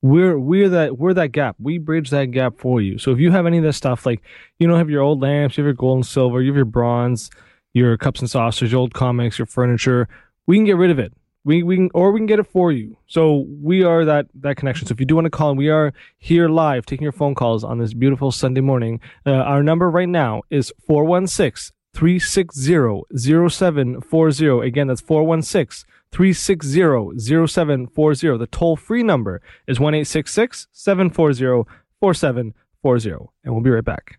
[0.00, 1.56] we're we're that we're that gap.
[1.58, 2.98] We bridge that gap for you.
[2.98, 4.22] So if you have any of this stuff, like
[4.60, 6.64] you don't have your old lamps, you have your gold and silver, you have your
[6.66, 7.30] bronze,
[7.72, 10.08] your cups and saucers, your old comics, your furniture,
[10.46, 11.12] we can get rid of it.
[11.48, 12.98] We, we can, or we can get it for you.
[13.06, 14.86] So we are that that connection.
[14.86, 17.64] So if you do want to call, we are here live taking your phone calls
[17.64, 19.00] on this beautiful Sunday morning.
[19.24, 24.66] Uh, our number right now is 416 360 0740.
[24.66, 28.36] Again, that's 416 360 0740.
[28.36, 31.64] The toll free number is 1 740
[31.98, 33.10] 4740.
[33.44, 34.18] And we'll be right back.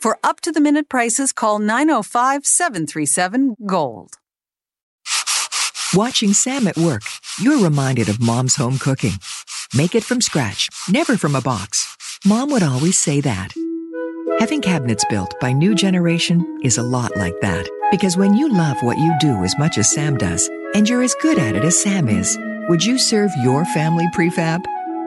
[0.00, 4.14] For up to the minute prices, call 905 737 Gold.
[5.94, 7.02] Watching Sam at work,
[7.38, 9.12] you're reminded of mom's home cooking.
[9.74, 11.96] Make it from scratch, never from a box.
[12.24, 13.52] Mom would always say that.
[14.38, 17.68] Having cabinets built by New Generation is a lot like that.
[17.90, 21.14] Because when you love what you do as much as Sam does, and you're as
[21.20, 22.38] good at it as Sam is,
[22.70, 24.64] Would you serve your family prefab?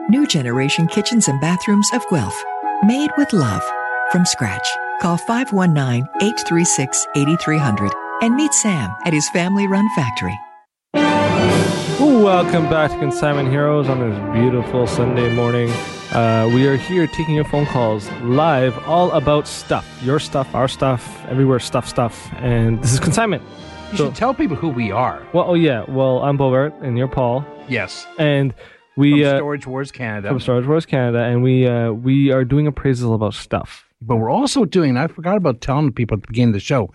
[0.08, 2.40] New generation kitchens and bathrooms of Guelph.
[2.84, 3.64] Made with love.
[4.12, 4.68] From scratch.
[5.00, 7.90] Call 519 836 8300
[8.22, 10.38] and meet Sam at his family run factory.
[12.00, 15.70] Welcome back to Consignment Heroes on this beautiful Sunday morning.
[16.12, 19.86] Uh, we are here taking your phone calls live, all about stuff.
[20.02, 22.28] Your stuff, our stuff, everywhere stuff, stuff.
[22.36, 23.42] And this is Consignment.
[23.92, 25.22] You So- should tell people who we are.
[25.32, 25.84] Well, oh yeah.
[25.88, 27.44] Well, I'm Bogart and you're Paul.
[27.68, 28.06] Yes.
[28.18, 28.62] And From
[28.96, 30.28] we uh, Storage Wars Canada.
[30.28, 33.83] from Storage Wars Canada, and we uh, we are doing appraisals about stuff.
[34.06, 36.92] But we're also doing, I forgot about telling people at the beginning of the show,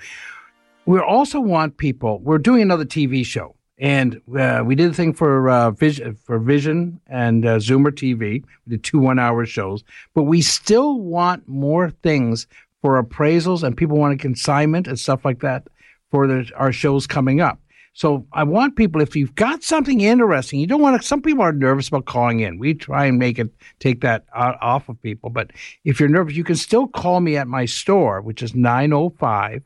[0.86, 3.56] we also want people, we're doing another TV show.
[3.78, 8.19] And uh, we did a thing for uh, Vision, for Vision and uh, Zoomer TV.
[8.19, 12.45] We did two one-hour shows, but we still want more things
[12.82, 15.67] for appraisals, and people want a consignment and stuff like that
[16.12, 17.60] for the, our shows coming up.
[18.00, 21.06] So I want people, if you've got something interesting, you don't want to.
[21.06, 22.58] Some people are nervous about calling in.
[22.58, 25.30] We try and make it take that off of people.
[25.30, 25.52] But
[25.84, 29.64] if you're nervous, you can still call me at my store, which is 905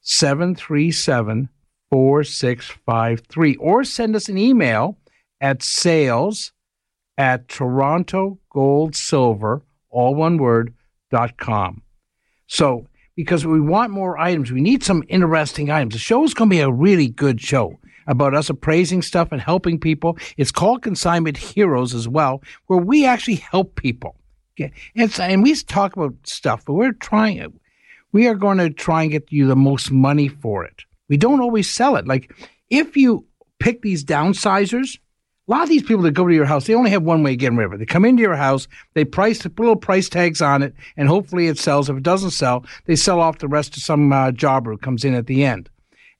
[0.00, 1.50] 737
[1.90, 4.96] 4653, or send us an email
[5.38, 6.52] at sales
[7.18, 9.60] at Toronto Gold Silver,
[9.90, 10.72] all one word,
[11.10, 11.82] dot com.
[12.46, 12.86] So,
[13.18, 15.92] because we want more items, we need some interesting items.
[15.92, 17.76] The show is going to be a really good show
[18.06, 20.16] about us appraising stuff and helping people.
[20.36, 24.14] It's called Consignment Heroes as well, where we actually help people.
[24.94, 27.58] And we talk about stuff, but we're trying,
[28.12, 30.84] we are going to try and get you the most money for it.
[31.08, 32.06] We don't always sell it.
[32.06, 32.32] Like
[32.70, 33.26] if you
[33.58, 34.96] pick these downsizers,
[35.48, 37.32] a lot of these people that go to your house, they only have one way
[37.32, 37.78] of getting rid of it.
[37.78, 41.46] They come into your house, they price, put little price tags on it, and hopefully
[41.46, 41.88] it sells.
[41.88, 45.04] If it doesn't sell, they sell off the rest to some uh, jobber who comes
[45.04, 45.70] in at the end.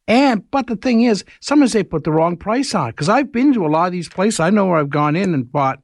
[0.06, 2.92] And but the thing is, sometimes they put the wrong price on it.
[2.92, 4.40] Because I've been to a lot of these places.
[4.40, 5.80] I know where I've gone in and bought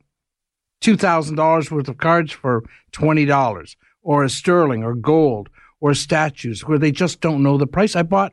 [0.80, 5.92] two thousand dollars worth of cards for twenty dollars, or a sterling, or gold, or
[5.92, 7.94] statues, where they just don't know the price.
[7.94, 8.32] I bought,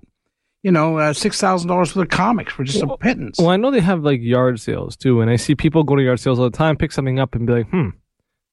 [0.63, 3.37] you know, uh, six thousand dollars worth of comics for just a pittance.
[3.37, 6.03] Well, I know they have like yard sales too, and I see people go to
[6.03, 7.89] yard sales all the time, pick something up, and be like, "Hmm,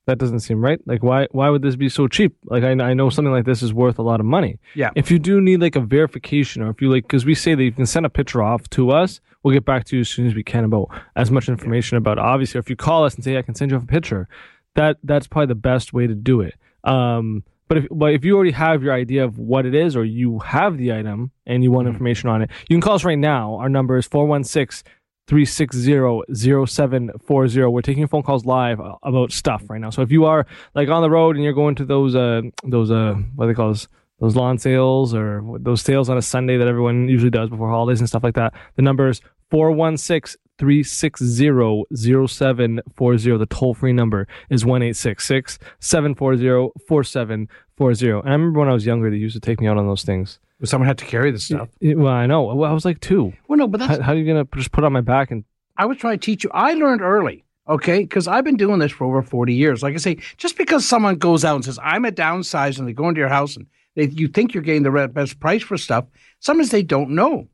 [0.08, 0.80] that doesn't seem right.
[0.86, 2.34] Like, why why would this be so cheap?
[2.46, 4.58] Like, I, I know something like this is worth a lot of money.
[4.74, 4.88] Yeah.
[4.96, 7.62] If you do need like a verification, or if you like, because we say that
[7.62, 10.26] you can send a picture off to us, we'll get back to you as soon
[10.26, 12.16] as we can about as much information about.
[12.16, 12.24] It.
[12.24, 14.28] Obviously, if you call us and say I can send you off a picture,
[14.76, 16.54] that that's probably the best way to do it.
[16.84, 20.04] Um, but if but if you already have your idea of what it is, or
[20.04, 23.18] you have the item and you want information on it, you can call us right
[23.18, 23.54] now.
[23.56, 24.90] Our number is 416
[25.28, 27.70] 360-0740.
[27.70, 29.90] We're taking phone calls live uh, about stuff right now.
[29.90, 32.90] So if you are like on the road and you're going to those uh those
[32.90, 33.88] uh what do they call those
[34.20, 38.00] those lawn sales or those sales on a Sunday that everyone usually does before holidays
[38.00, 41.84] and stuff like that, the number is 416 360
[42.26, 43.38] 0740.
[43.38, 48.10] The toll free number is 1 740 4740.
[48.10, 50.02] And I remember when I was younger, they used to take me out on those
[50.02, 50.38] things.
[50.64, 51.68] Someone had to carry this stuff.
[51.80, 52.42] It- well, I know.
[52.54, 53.32] Well, I was like two.
[53.46, 55.00] Well, no, but that's How, how are you going to just put it on my
[55.00, 55.44] back and
[55.76, 56.50] I was trying to teach you.
[56.52, 58.00] I learned early, okay?
[58.00, 59.80] Because I've been doing this for over 40 years.
[59.80, 62.92] Like I say, just because someone goes out and says, I'm a downsize, and they
[62.92, 65.78] go into your house and they, you think you're getting the re- best price for
[65.78, 66.06] stuff,
[66.40, 67.46] sometimes they don't know.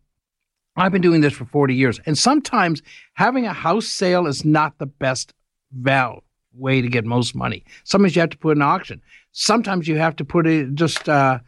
[0.77, 2.01] I've been doing this for 40 years.
[2.07, 2.83] And sometimes
[3.15, 5.33] having a house sale is not the best
[5.73, 7.65] val way to get most money.
[7.85, 9.01] Sometimes you have to put an auction.
[9.33, 11.39] Sometimes you have to put it just uh,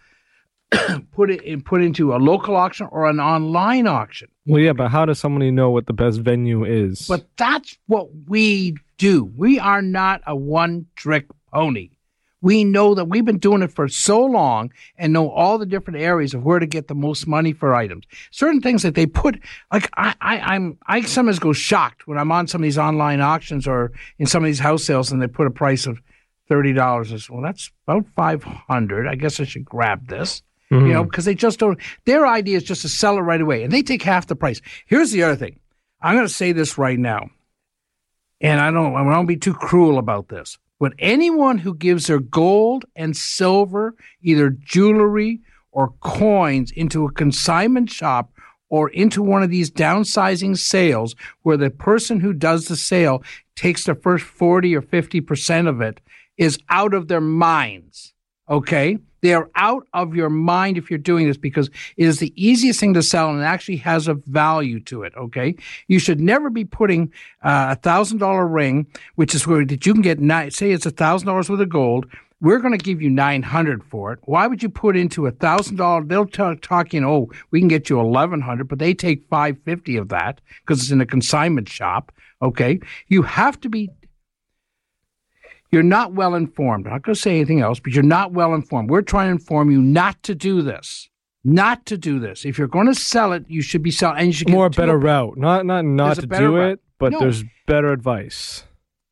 [1.12, 4.28] put it in, put into a local auction or an online auction.
[4.46, 7.06] Well, yeah, but how does somebody know what the best venue is?
[7.06, 9.24] But that's what we do.
[9.36, 11.90] We are not a one trick pony.
[12.46, 15.98] We know that we've been doing it for so long and know all the different
[15.98, 18.04] areas of where to get the most money for items.
[18.30, 19.40] Certain things that they put,
[19.72, 23.20] like I, I, I'm, I sometimes go shocked when I'm on some of these online
[23.20, 26.00] auctions or in some of these house sales and they put a price of
[26.48, 27.28] thirty dollars.
[27.28, 29.09] Well, that's about five hundred.
[29.09, 30.40] I guess I should grab this.
[30.70, 30.92] You mm-hmm.
[30.92, 31.80] know, because they just don't.
[32.04, 34.61] Their idea is just to sell it right away, and they take half the price.
[34.87, 35.59] Here's the other thing.
[36.00, 37.28] I'm going to say this right now,
[38.40, 38.94] and I don't.
[38.94, 40.59] I won't be too cruel about this.
[40.78, 45.40] But anyone who gives their gold and silver, either jewelry
[45.72, 48.32] or coins, into a consignment shop
[48.68, 53.22] or into one of these downsizing sales, where the person who does the sale
[53.54, 56.00] takes the first forty or fifty percent of it,
[56.36, 58.12] is out of their minds.
[58.48, 58.98] Okay.
[59.22, 62.78] They are out of your mind if you're doing this because it is the easiest
[62.78, 65.14] thing to sell and it actually has a value to it.
[65.16, 65.56] Okay.
[65.88, 69.94] You should never be putting uh, a thousand dollar ring, which is where that you
[69.94, 72.06] can get, nine, say it's a thousand dollars worth of gold
[72.40, 74.18] we're going to give you 900 for it.
[74.24, 76.04] Why would you put into a thousand dollar?
[76.04, 79.96] They'll talk, talk, you know, oh, we can get you 1100, but they take 550
[79.96, 82.12] of that because it's in a consignment shop.
[82.42, 82.80] Okay.
[83.09, 83.90] You have to be,
[85.72, 86.87] you're not well informed.
[86.87, 88.90] I'm not going to say anything else, but you're not well informed.
[88.90, 91.09] We're trying to inform you not to do this.
[91.44, 92.44] Not to do this.
[92.44, 94.18] If you're going to sell it, you should be selling.
[94.18, 95.37] And you should More better a- route.
[95.37, 96.72] Not not not to do route.
[96.72, 97.20] it, but No.
[97.20, 98.64] there's better advice.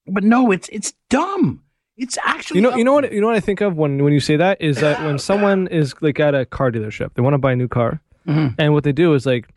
[0.07, 1.63] But no, it's it's dumb.
[1.97, 4.13] It's actually You know, you know what, you know what I think of when when
[4.13, 7.35] you say that is that when someone is like at a car dealership, they want
[7.35, 8.57] to buy a new car, Mhm.
[8.59, 9.49] and what they do is like,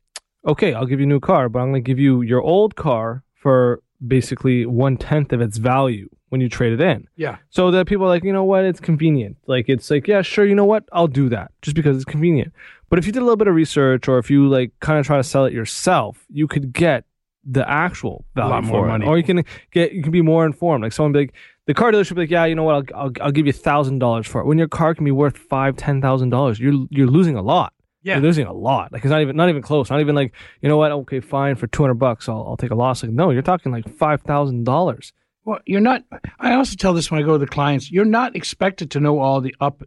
[0.48, 2.76] okay, I'll give you a new car, but I'm going to give you your old
[2.76, 7.08] car for basically one tenth of its value when you trade it in.
[7.16, 7.38] Yeah.
[7.50, 9.38] So that people are like, you know what, it's convenient.
[9.48, 12.54] Like it's like, yeah, sure, you know what, I'll do that just because it's convenient.
[12.90, 15.06] But if you did a little bit of research or if you like kind of
[15.06, 17.06] try to sell it yourself, you could get
[17.50, 19.06] the actual value lot more for money.
[19.06, 20.84] it, or you can get you can be more informed.
[20.84, 21.34] Like someone be like,
[21.66, 24.00] the car dealership be like, yeah, you know what, I'll I'll, I'll give you thousand
[24.00, 24.46] dollars for it.
[24.46, 27.74] When your car can be worth five, ten thousand dollars, you're you're losing a lot.
[28.04, 28.16] Yeah.
[28.16, 28.92] You're losing a lot.
[28.94, 29.90] Like it's not even not even close.
[29.90, 30.92] Not even like you know what?
[30.92, 33.04] Okay, fine for two hundred bucks, I'll I'll take a loss.
[33.04, 35.14] Like no, you're talking like five thousand dollars.
[35.46, 36.04] Well, you're not.
[36.40, 37.92] I also tell this when I go to the clients.
[37.92, 39.82] You're not expected to know all the up,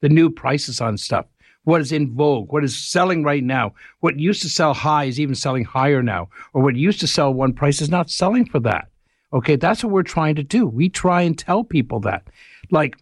[0.00, 1.26] the new prices on stuff.
[1.64, 2.52] What is in vogue?
[2.52, 3.74] What is selling right now?
[4.00, 7.32] What used to sell high is even selling higher now, or what used to sell
[7.32, 8.88] one price is not selling for that.
[9.32, 10.66] Okay, that's what we're trying to do.
[10.66, 12.26] We try and tell people that,
[12.70, 12.96] like,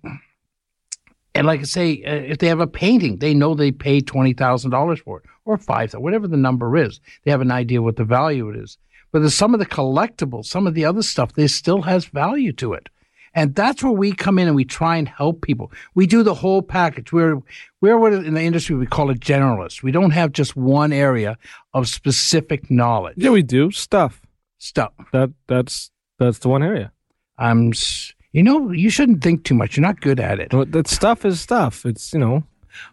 [1.39, 4.33] and like I say, uh, if they have a painting, they know they paid twenty
[4.33, 7.01] thousand dollars for it or five, whatever the number is.
[7.25, 8.79] They have an idea what the value it is.
[9.13, 12.53] But there's some of the collectibles, some of the other stuff, there still has value
[12.55, 12.89] to it.
[13.35, 15.71] And that's where we come in and we try and help people.
[15.95, 17.13] We do the whole package.
[17.13, 17.39] We're
[17.83, 19.83] we're what in the industry we call it generalist.
[19.83, 21.37] We don't have just one area
[21.75, 23.15] of specific knowledge.
[23.19, 24.23] Yeah, we do stuff.
[24.59, 24.93] Stuff.
[25.13, 26.93] That that's that's the one area.
[27.39, 29.79] I'm, s- you know, you shouldn't think too much.
[29.79, 30.51] You're not good at it.
[30.73, 31.87] That stuff is stuff.
[31.87, 32.45] It's you know.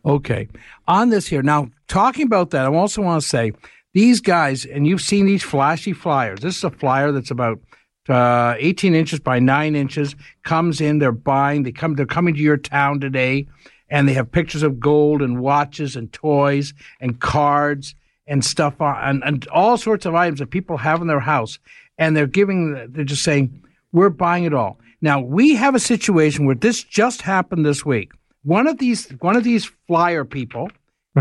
[0.05, 0.47] Okay.
[0.87, 3.51] On this here, now talking about that, I also want to say
[3.93, 6.39] these guys, and you've seen these flashy flyers.
[6.39, 7.59] This is a flyer that's about
[8.07, 10.15] uh, 18 inches by nine inches.
[10.43, 11.63] Comes in, they're buying.
[11.63, 11.95] They come.
[11.95, 13.45] They're coming to your town today,
[13.89, 17.95] and they have pictures of gold and watches and toys and cards
[18.27, 21.59] and stuff on, and, and all sorts of items that people have in their house.
[21.97, 22.93] And they're giving.
[22.93, 27.23] They're just saying, "We're buying it all." Now we have a situation where this just
[27.23, 28.13] happened this week.
[28.43, 30.71] One of these one of these flyer people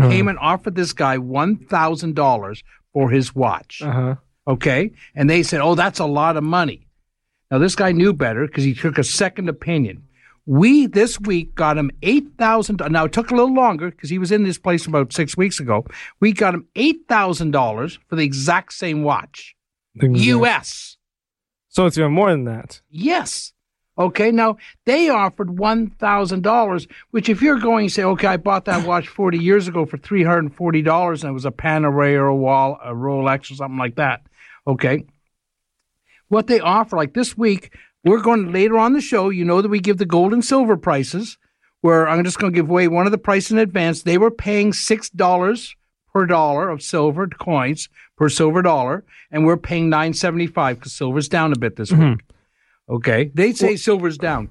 [0.09, 3.81] came and offered this guy one thousand dollars for his watch.
[3.81, 4.15] Uh huh.
[4.47, 6.87] Okay, and they said, "Oh, that's a lot of money."
[7.51, 10.07] Now this guy knew better because he took a second opinion.
[10.45, 12.81] We this week got him eight thousand.
[12.89, 15.59] Now it took a little longer because he was in this place about six weeks
[15.59, 15.85] ago.
[16.21, 19.57] We got him eight thousand dollars for the exact same watch,
[20.01, 20.95] U.S.
[21.67, 22.79] So it's even more than that.
[22.89, 23.51] Yes.
[23.97, 24.31] Okay.
[24.31, 28.65] Now they offered one thousand dollars, which if you're going to say, okay, I bought
[28.65, 32.35] that watch forty years ago for three hundred and it was a Panerai or a
[32.35, 34.21] Wall, a Rolex or something like that.
[34.65, 35.05] Okay.
[36.29, 39.29] What they offer, like this week, we're going to, later on the show.
[39.29, 41.37] You know that we give the gold and silver prices.
[41.81, 44.03] Where I'm just going to give away one of the price in advance.
[44.03, 45.75] They were paying six dollars
[46.13, 50.93] per dollar of silver coins per silver dollar, and we're paying nine seventy five because
[50.93, 51.99] silver's down a bit this week.
[51.99, 52.32] Mm-hmm.
[52.89, 54.49] Okay, they say silver's down.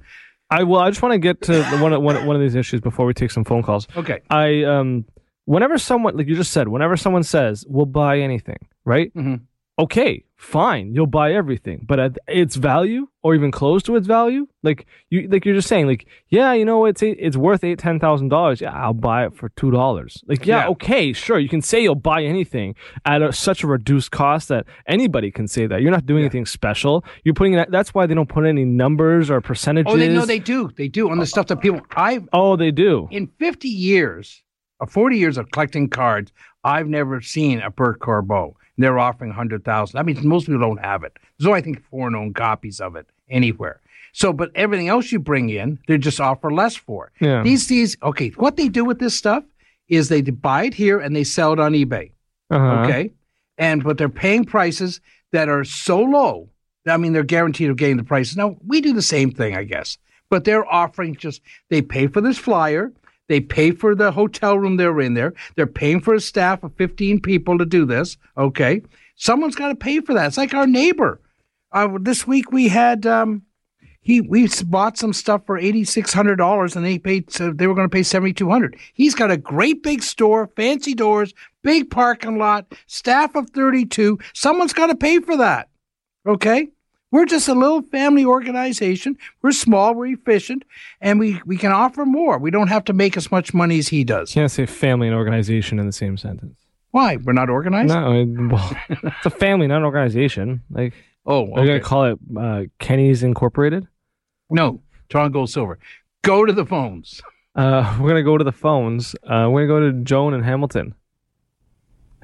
[0.51, 3.07] I well, I just want to get to one, one, one of these issues before
[3.07, 3.87] we take some phone calls.
[3.97, 5.05] Okay, I um,
[5.45, 9.13] whenever someone like you just said, whenever someone says we'll buy anything, right?
[9.15, 9.43] Mhm.
[9.79, 14.47] Okay, fine, you'll buy everything, but at its value or even close to its value,
[14.65, 17.79] like you like you're just saying, like yeah, you know it's eight, it's worth eight
[17.79, 18.61] ten thousand dollars.
[18.61, 20.23] Yeah, I'll buy it for two dollars.
[20.27, 20.69] Like yeah, Yeah.
[20.71, 22.75] okay, sure, you can say you'll buy anything
[23.05, 26.47] at a, such a reduced cost that anybody can say that you're not doing anything
[26.47, 27.05] special.
[27.25, 27.71] You're putting it.
[27.71, 29.93] That's why they don't put any numbers or percentages.
[29.93, 30.71] Oh, they know they do.
[30.77, 31.81] They do on the stuff that people.
[31.97, 33.09] I've Oh, they do.
[33.11, 34.43] in 50 years,
[34.87, 36.33] 40 years of collecting cards,
[36.65, 38.55] I've never seen a Bert Corbeau.
[38.79, 39.97] They're offering 100,000.
[39.97, 41.17] That means most people don't have it.
[41.39, 43.81] There's only, I think, four known copies of it anywhere.
[44.13, 47.13] So, but everything else you bring in, they just offer less for.
[47.21, 47.43] Yeah.
[47.43, 49.45] These, these, okay, what they do with this stuff
[49.89, 52.11] is they buy it here and they sell it on eBay.
[52.51, 52.83] Uh-huh.
[52.85, 53.11] Okay.
[53.59, 55.01] And but they're paying prices
[55.33, 56.49] that are so low.
[56.87, 58.37] I mean, they're guaranteed of getting the prices.
[58.37, 59.99] Now we do the same thing, I guess,
[60.31, 62.93] but they're offering just they pay for this flyer,
[63.29, 66.75] they pay for the hotel room they're in there, they're paying for a staff of
[66.75, 68.17] fifteen people to do this.
[68.37, 68.83] Okay,
[69.17, 70.27] someone's got to pay for that.
[70.27, 71.21] It's like our neighbor.
[71.71, 73.43] Uh, this week we had um,
[74.01, 77.67] he we bought some stuff for eighty six hundred dollars, and they paid so they
[77.67, 78.77] were going to pay seventy two hundred.
[78.93, 84.19] He's got a great big store, fancy doors, big parking lot, staff of thirty two.
[84.35, 85.69] Someone's got to pay for that.
[86.27, 86.69] Okay,
[87.13, 89.17] We're just a little family organization.
[89.43, 90.65] We're small, we're efficient,
[91.01, 92.39] and we, we can offer more.
[92.39, 94.35] We don't have to make as much money as he does.
[94.35, 96.59] You Can't say family and organization in the same sentence.
[96.91, 97.17] Why?
[97.19, 97.89] We're not organized?
[97.95, 100.63] No, it- well, it's a family, not an organization.
[100.71, 100.95] Like,
[101.25, 103.87] Oh, are you gonna call it uh, Kenny's Incorporated?
[104.51, 105.79] No, Toronto Gold Silver.
[106.23, 107.21] Go to the phones.
[107.55, 109.15] Uh, we're gonna go to the phones.
[109.23, 110.95] Uh, we're gonna go to Joan and Hamilton.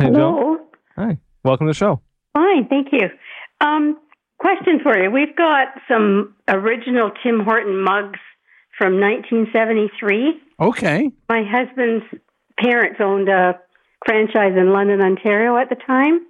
[0.00, 0.58] Hey, Joan.
[0.96, 1.18] Hi.
[1.44, 2.00] Welcome to the show.
[2.34, 3.08] Fine, thank you.
[3.60, 3.98] Um,
[4.38, 5.10] question for you.
[5.10, 8.20] We've got some original Tim Horton mugs
[8.76, 10.40] from 1973.
[10.60, 11.10] Okay.
[11.28, 12.04] My husband's
[12.58, 13.58] parents owned a
[14.06, 16.20] franchise in London, Ontario at the time.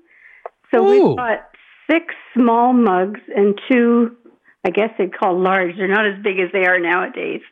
[0.70, 1.08] So Ooh.
[1.08, 1.48] we've got
[1.90, 4.16] six small mugs and two,
[4.64, 5.76] I guess they'd call large.
[5.76, 7.42] They're not as big as they are nowadays.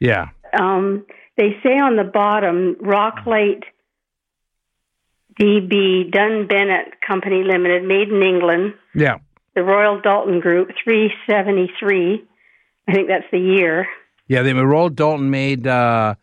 [0.00, 0.28] Yeah.
[0.58, 3.62] Um, they say on the bottom, Rocklight
[5.40, 8.74] DB Dunn Bennett Company Limited, made in England.
[8.94, 9.18] Yeah.
[9.56, 12.24] The Royal Doulton Group, 373.
[12.88, 13.88] I think that's the year.
[14.28, 16.14] Yeah, they Royal Doulton made uh,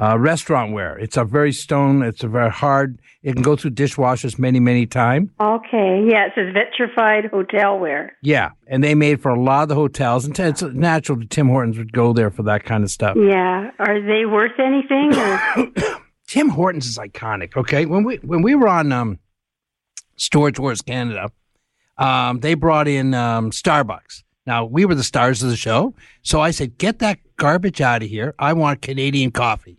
[0.00, 0.98] uh, restaurant ware.
[0.98, 2.02] It's a very stone.
[2.02, 3.00] It's a very hard.
[3.22, 5.30] It can go through dishwashers many, many times.
[5.40, 6.06] Okay.
[6.06, 8.10] Yeah, it says vitrified hotelware.
[8.22, 11.48] Yeah, and they made for a lot of the hotels, and it's natural that Tim
[11.48, 13.16] Hortons would go there for that kind of stuff.
[13.16, 13.70] Yeah.
[13.78, 15.12] Are they worth anything?
[16.26, 17.56] Tim Hortons is iconic.
[17.56, 19.18] Okay, when we when we were on um,
[20.16, 21.30] Storage Wars Canada,
[21.98, 24.22] um, they brought in um, Starbucks.
[24.46, 28.02] Now we were the stars of the show, so I said, "Get that garbage out
[28.02, 28.34] of here!
[28.38, 29.78] I want Canadian coffee."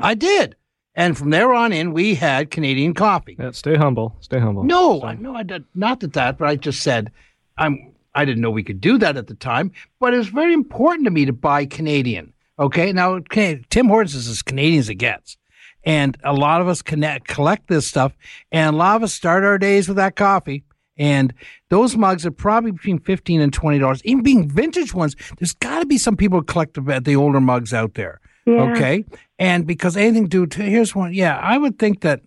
[0.00, 0.56] I did,
[0.94, 3.36] and from there on in, we had Canadian coffee.
[3.38, 4.16] Yeah, stay humble.
[4.20, 4.64] Stay humble.
[4.64, 7.10] No, I no, I did not that that, but I just said
[7.56, 7.92] I'm.
[8.14, 11.04] I didn't know we could do that at the time, but it was very important
[11.04, 12.32] to me to buy Canadian.
[12.58, 15.36] Okay, now Can- Tim Hortons is as Canadian as it gets,
[15.84, 18.12] and a lot of us connect, collect this stuff,
[18.50, 20.64] and a lot of us start our days with that coffee.
[20.98, 21.34] And
[21.68, 24.02] those mugs are probably between fifteen and twenty dollars.
[24.04, 27.40] Even being vintage ones, there's got to be some people who collect the, the older
[27.40, 28.20] mugs out there.
[28.46, 28.70] Yeah.
[28.70, 29.04] Okay,
[29.38, 31.12] and because anything due to here's one.
[31.12, 32.22] Yeah, I would think that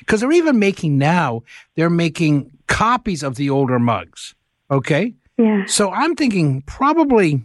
[0.00, 1.42] because they're even making now,
[1.76, 4.34] they're making copies of the older mugs.
[4.70, 5.14] Okay.
[5.36, 5.64] Yeah.
[5.66, 7.42] So I'm thinking probably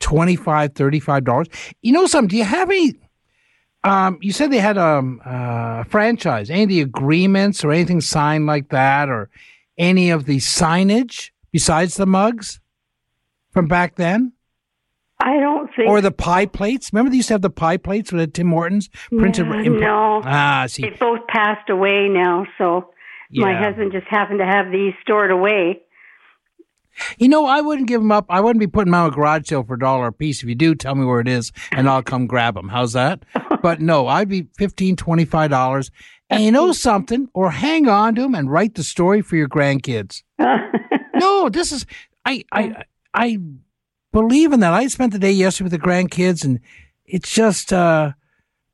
[0.00, 1.48] $25, $35.
[1.82, 2.28] You know something?
[2.28, 2.94] Do you have any?
[3.84, 6.50] Um, you said they had um, a franchise.
[6.50, 9.30] Any of the agreements or anything signed like that, or
[9.78, 12.60] any of the signage besides the mugs
[13.50, 14.32] from back then,
[15.20, 15.88] I don't think.
[15.88, 16.92] or the pie plates?
[16.92, 19.46] Remember they used to have the pie plates with the Tim Hortons printed.
[19.46, 20.22] Yeah, in- no.
[20.24, 22.90] Ah, see, They both passed away now, so
[23.32, 25.80] my husband just happened to have these stored away.
[27.18, 28.26] You know, I wouldn't give them up.
[28.28, 30.42] I wouldn't be putting them on a garage sale for a dollar a piece.
[30.42, 32.68] If you do, tell me where it is, and I'll come grab them.
[32.68, 33.24] How's that?
[33.60, 35.90] But no, I'd be fifteen, twenty-five dollars.
[36.30, 37.28] And you know something?
[37.34, 40.22] Or hang on to them and write the story for your grandkids.
[41.14, 41.84] no, this is
[42.24, 43.38] I I I
[44.12, 44.72] believe in that.
[44.72, 46.60] I spent the day yesterday with the grandkids, and
[47.04, 48.12] it's just uh,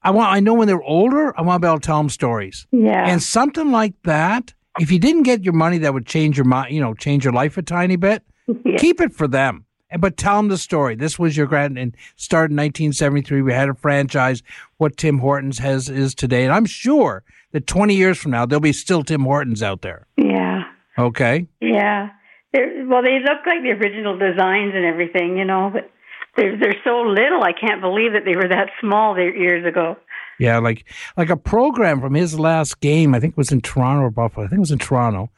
[0.02, 0.32] I want.
[0.32, 2.66] I know when they're older, I want to be able to tell them stories.
[2.72, 3.08] Yeah.
[3.08, 6.74] And something like that, if you didn't get your money, that would change your mind.
[6.74, 8.22] You know, change your life a tiny bit.
[8.64, 8.76] Yeah.
[8.76, 10.96] Keep it for them, and but tell them the story.
[10.96, 13.40] This was your grand and started in 1973.
[13.40, 14.42] We had a franchise.
[14.76, 18.60] What Tim Hortons has is today, and I'm sure that 20 years from now there'll
[18.60, 20.06] be still Tim Hortons out there.
[20.18, 20.64] yeah.
[20.98, 21.46] Okay.
[21.62, 22.10] Yeah.
[22.52, 25.90] They're, well, they look like the original designs and everything, you know, but
[26.36, 27.42] they're they're so little.
[27.42, 29.96] I can't believe that they were that small there years ago.
[30.38, 30.84] Yeah, like
[31.16, 33.14] like a program from his last game.
[33.14, 34.46] I think it was in Toronto or Buffalo.
[34.46, 35.30] I think it was in Toronto,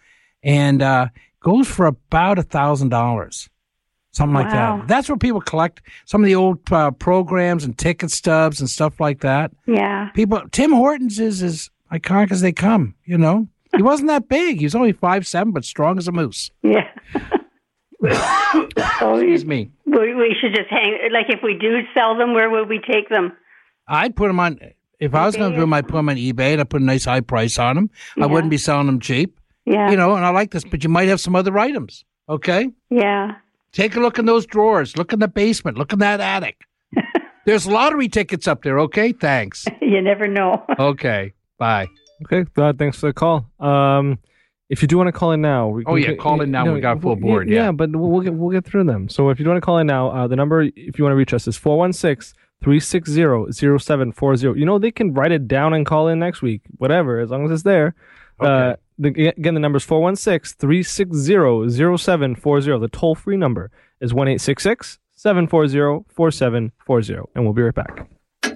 [0.43, 1.09] and uh,
[1.41, 3.49] goes for about a thousand dollars,
[4.13, 4.79] something like Wow.
[4.79, 4.89] that.
[4.89, 8.99] That's where people collect some of the old uh, programs and ticket stubs and stuff
[9.01, 9.51] like that.
[9.67, 10.09] Yeah.
[10.15, 12.95] People, Tim Hortons is as iconic as they come.
[13.05, 14.59] You know, he wasn't that big.
[14.59, 16.51] He was only five seven, but strong as a moose.
[16.63, 16.89] Yeah.
[18.99, 19.71] so Excuse me.
[19.85, 20.99] we, we should just hang.
[21.13, 23.33] Like, if we do sell them, where would we take them?
[23.89, 24.59] I'd put them on.
[25.01, 26.81] If I was going to do them, I'd put them on eBay and I'd put
[26.81, 27.91] a nice high price on them.
[28.21, 29.39] I wouldn't be selling them cheap.
[29.67, 29.91] Yeah.
[29.91, 32.05] You know, and I like this, but you might have some other items.
[32.29, 32.71] Okay?
[32.91, 33.35] Yeah.
[33.73, 34.97] Take a look in those drawers.
[34.97, 35.77] Look in the basement.
[35.77, 36.63] Look in that attic.
[37.47, 38.79] There's lottery tickets up there.
[38.81, 39.13] Okay?
[39.13, 39.67] Thanks.
[39.81, 40.65] You never know.
[40.79, 41.33] Okay.
[41.59, 41.87] Bye.
[42.25, 42.45] Okay.
[42.57, 43.47] Uh, thanks for the call.
[43.61, 44.19] Um,
[44.69, 46.51] if you do want to call in now, we Oh, can yeah, get- call in
[46.51, 46.65] now.
[46.65, 47.71] no, We got full yeah, board, yeah.
[47.73, 49.09] but we'll, we'll get we'll get through them.
[49.09, 51.13] So if you do want to call in now, uh, the number if you want
[51.13, 51.57] to reach us is
[52.65, 54.59] 416-360-0740.
[54.59, 57.45] You know they can write it down and call in next week, whatever, as long
[57.45, 57.95] as it's there.
[58.41, 62.81] Uh, the, again, the number is 416-360-0740.
[62.81, 67.03] The toll free number is one eight six six seven four zero four seven four
[67.03, 68.09] zero, and we'll be right back.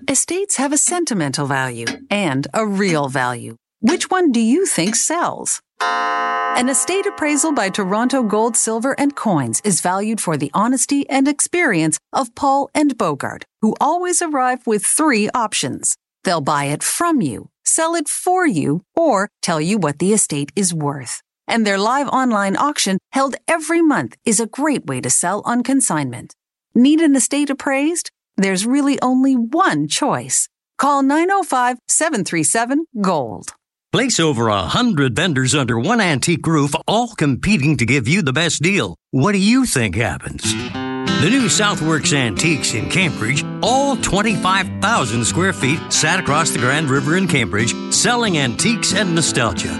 [0.08, 3.56] Estates have a sentimental value and a real value.
[3.82, 5.62] Which one do you think sells?
[5.80, 11.26] An estate appraisal by Toronto Gold, Silver, and Coins is valued for the honesty and
[11.26, 15.96] experience of Paul and Bogart, who always arrive with three options.
[16.24, 20.52] They'll buy it from you, sell it for you, or tell you what the estate
[20.54, 21.22] is worth.
[21.48, 25.62] And their live online auction held every month is a great way to sell on
[25.62, 26.34] consignment.
[26.74, 28.10] Need an estate appraised?
[28.36, 30.50] There's really only one choice.
[30.76, 33.54] Call 905 737 GOLD.
[33.92, 38.32] Place over a hundred vendors under one antique roof, all competing to give you the
[38.32, 38.94] best deal.
[39.10, 40.44] What do you think happens?
[40.44, 47.16] The new Southworks Antiques in Cambridge, all 25,000 square feet, sat across the Grand River
[47.16, 49.74] in Cambridge, selling antiques and nostalgia.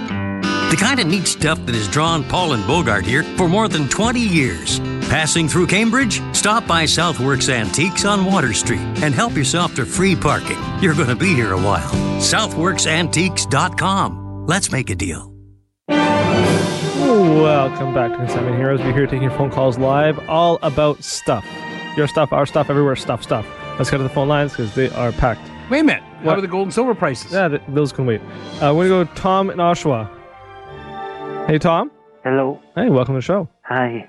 [0.70, 3.88] The kind of neat stuff that has drawn Paul and Bogart here for more than
[3.88, 4.80] 20 years.
[5.10, 6.22] Passing through Cambridge?
[6.34, 10.56] Stop by Southworks Antiques on Water Street and help yourself to free parking.
[10.80, 11.90] You're going to be here a while.
[12.20, 14.46] SouthworksAntiques.com.
[14.46, 15.34] Let's make a deal.
[15.88, 18.78] Welcome back to Consignment Heroes.
[18.80, 21.44] We're here taking your phone calls live, all about stuff.
[21.96, 23.44] Your stuff, our stuff, everywhere, stuff, stuff.
[23.78, 25.40] Let's go to the phone lines because they are packed.
[25.70, 26.04] Wait a minute.
[26.18, 26.38] What, What?
[26.38, 27.32] are the gold and silver prices?
[27.32, 28.20] Yeah, th- those can wait.
[28.62, 30.08] Uh, we're going to go Tom in Oshawa.
[31.48, 31.90] Hey, Tom.
[32.22, 32.60] Hello.
[32.76, 33.48] Hey, welcome to the show.
[33.64, 34.08] Hi.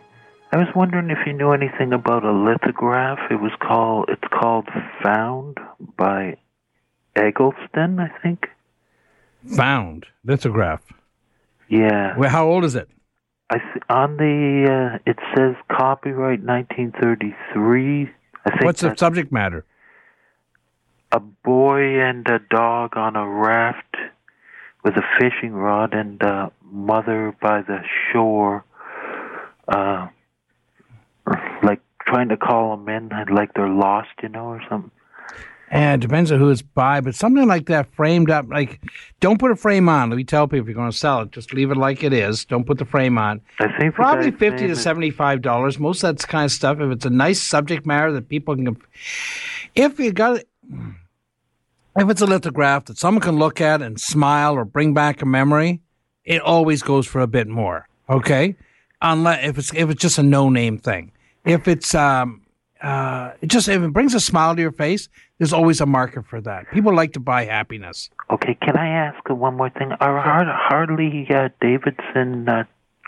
[0.54, 3.20] I was wondering if you knew anything about a lithograph.
[3.32, 4.68] It was called it's called
[5.04, 5.58] Found
[5.97, 6.38] by
[7.16, 8.47] Eggleston, I think.
[9.56, 10.82] Found lithograph.
[11.70, 12.18] Yeah.
[12.18, 12.89] Well, how old is it?
[13.49, 18.10] I th- on the uh, it says copyright 1933.
[18.45, 19.66] I think What's the subject matter?
[21.14, 23.97] a boy and a dog on a raft
[24.84, 27.80] with a fishing rod and a mother by the
[28.12, 28.64] shore
[29.68, 30.08] uh
[31.63, 34.91] like trying to call them in like they're lost, you know, or something.
[35.74, 38.82] And it depends on who it's by, but something like that framed up, like,
[39.22, 40.09] don't put a frame on.
[40.09, 42.11] Let me tell people if you're going to sell it, just leave it like it
[42.11, 42.43] is.
[42.43, 43.39] Don't put the frame on.
[43.57, 45.80] I think Probably fifty to seventy-five dollars.
[45.80, 46.82] Most of that kind of stuff.
[46.82, 48.76] If it's a nice subject matter that people can,
[49.74, 50.49] if you got it,
[51.95, 55.26] if it's a lithograph that someone can look at and smile or bring back a
[55.26, 55.80] memory,
[56.26, 57.88] it always goes for a bit more.
[58.09, 58.57] Okay,
[59.02, 61.12] unless if it's if it's just a no-name thing.
[61.45, 62.41] If it's um,
[62.82, 66.26] uh, it just if it brings a smile to your face, there's always a market
[66.28, 66.72] for that.
[66.72, 68.10] People like to buy happiness.
[68.30, 69.91] Okay, can I ask one more thing?
[69.99, 72.64] Are Hard- uh, Davidson uh,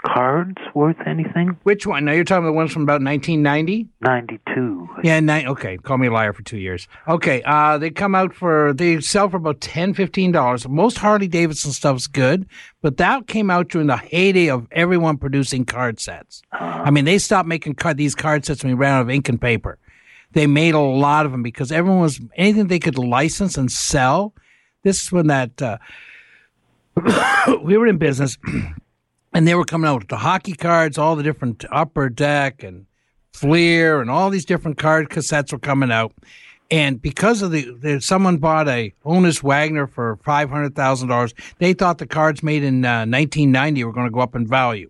[0.05, 1.57] cards worth anything?
[1.63, 2.05] Which one?
[2.05, 3.87] Now you're talking about the ones from about 1990.
[4.01, 4.89] 92.
[5.03, 5.77] Yeah, ni- okay.
[5.77, 6.87] Call me a liar for two years.
[7.07, 10.09] Okay, uh, they come out for they sell for about 10 dollars.
[10.11, 10.69] $15.
[10.69, 12.45] Most Harley Davidson stuff's good,
[12.81, 16.41] but that came out during the heyday of everyone producing card sets.
[16.51, 19.29] I mean, they stopped making card these card sets when we ran out of ink
[19.29, 19.79] and paper.
[20.33, 24.33] They made a lot of them because everyone was anything they could license and sell.
[24.83, 25.77] This is when that uh,
[27.63, 28.37] we were in business,
[29.33, 32.85] and they were coming out with the hockey cards, all the different upper deck and
[33.33, 36.13] Fleer and all these different card cassettes were coming out.
[36.69, 41.73] And because of the, someone bought a Honus Wagner for five hundred thousand dollars, they
[41.73, 44.89] thought the cards made in uh, nineteen ninety were going to go up in value.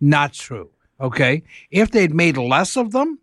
[0.00, 0.70] Not true.
[1.00, 3.20] Okay, if they'd made less of them,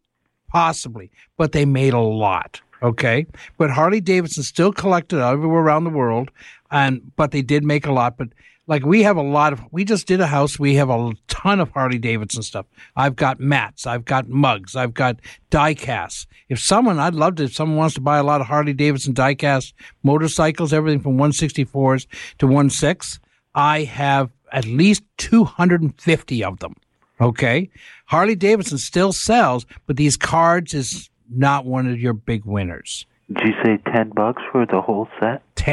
[0.47, 2.61] possibly, but they made a lot.
[2.81, 6.31] Okay, but Harley Davidson still collected everywhere around the world,
[6.71, 8.17] and but they did make a lot.
[8.17, 8.29] But
[8.67, 10.59] like we have a lot of, we just did a house.
[10.59, 12.65] We have a ton of Harley Davidson stuff.
[12.95, 16.27] I've got mats, I've got mugs, I've got die casts.
[16.47, 17.43] If someone, I'd love to.
[17.43, 21.17] If someone wants to buy a lot of Harley Davidson die cast motorcycles, everything from
[21.17, 22.07] 164s
[22.39, 23.21] to 16,
[23.55, 26.75] I have at least 250 of them.
[27.19, 27.69] Okay.
[28.07, 33.05] Harley Davidson still sells, but these cards is not one of your big winners.
[33.33, 35.43] Did you say 10 bucks for the whole set?
[35.55, 35.71] Ta-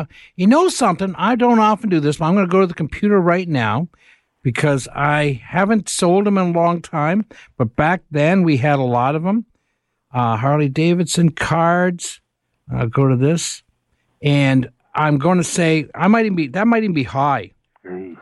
[0.00, 0.04] uh,
[0.36, 1.14] you know something?
[1.16, 3.88] I don't often do this, but I'm going to go to the computer right now
[4.42, 7.26] because I haven't sold them in a long time.
[7.56, 9.46] But back then we had a lot of them.
[10.12, 12.20] Uh, Harley Davidson cards.
[12.72, 13.62] I'll go to this,
[14.22, 17.52] and I'm going to say I might even be that might even be high.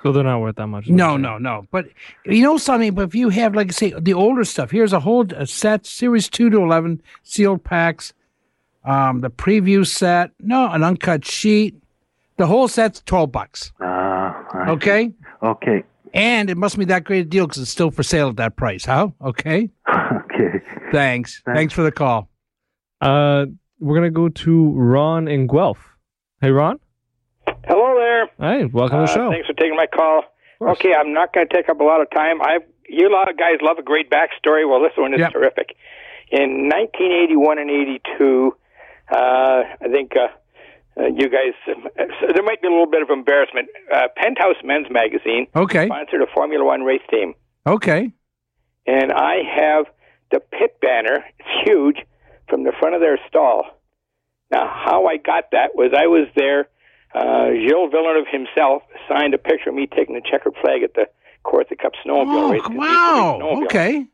[0.03, 0.89] So they're not worth that much.
[0.89, 1.67] No, no, no.
[1.73, 1.87] But
[2.25, 2.95] you know something.
[2.95, 5.87] But if you have, like, I say, the older stuff, here's a whole a set,
[5.87, 8.13] series two to eleven, sealed packs.
[8.87, 11.75] Um, the preview set, no, an uncut sheet.
[12.39, 13.73] The whole set's twelve bucks.
[13.81, 14.33] Uh,
[14.69, 15.13] Okay.
[15.43, 15.85] Okay.
[16.15, 18.57] And it must be that great a deal because it's still for sale at that
[18.57, 18.85] price.
[18.85, 19.13] How?
[19.21, 19.71] Okay.
[19.91, 20.61] okay.
[20.93, 21.43] Thanks.
[21.45, 22.29] Thanks for the call.
[23.01, 23.47] Uh,
[23.81, 25.85] we're gonna go to Ron in Guelph.
[26.41, 26.79] Hey, Ron.
[27.67, 28.29] Hello there.
[28.39, 29.31] Hey, welcome to Uh, the show.
[29.31, 30.23] Thanks for taking my call.
[30.61, 32.41] Okay, I'm not going to take up a lot of time.
[32.41, 32.59] I
[32.89, 34.69] you a lot of guys love a great backstory.
[34.69, 35.33] Well, this one is Yep.
[35.33, 35.77] terrific.
[36.31, 38.57] In 1981 and 82,
[39.11, 40.29] uh, I think uh,
[41.01, 41.73] uh, you guys, so
[42.35, 43.69] there might be a little bit of embarrassment.
[43.93, 45.87] Uh, Penthouse Men's Magazine Okay.
[45.87, 47.35] sponsored a Formula One race team,
[47.67, 48.11] Okay.
[48.87, 49.87] and I have
[50.33, 51.25] the pit banner.
[51.39, 51.99] It's huge
[52.49, 53.65] from the front of their stall.
[54.51, 56.69] Now, how I got that was I was there.
[57.15, 61.07] Uh, Gilles Villeneuve himself signed a picture of me taking the checkered flag at the
[61.45, 62.61] Corsa Cup snowmobile Oh, race.
[62.63, 63.39] 'cause he's a big wow.
[63.41, 63.65] snowmobile.
[63.67, 64.07] Okay.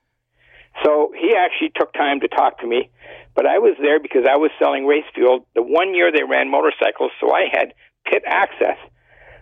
[0.85, 2.89] So he actually took time to talk to me,
[3.35, 5.47] but I was there because I was selling race fuel.
[5.55, 7.75] The one year they ran motorcycles, so I had
[8.05, 8.77] pit access.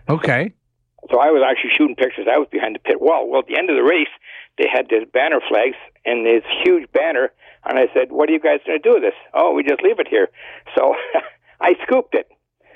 [0.09, 0.53] Okay.
[1.09, 2.27] So I was actually shooting pictures.
[2.31, 3.29] I was behind the pit wall.
[3.29, 4.11] Well, at the end of the race,
[4.57, 5.75] they had this banner flags
[6.05, 7.31] and this huge banner,
[7.65, 9.81] and I said, "What are you guys going to do with this?" Oh, we just
[9.81, 10.29] leave it here.
[10.77, 10.93] So
[11.61, 12.27] I scooped it.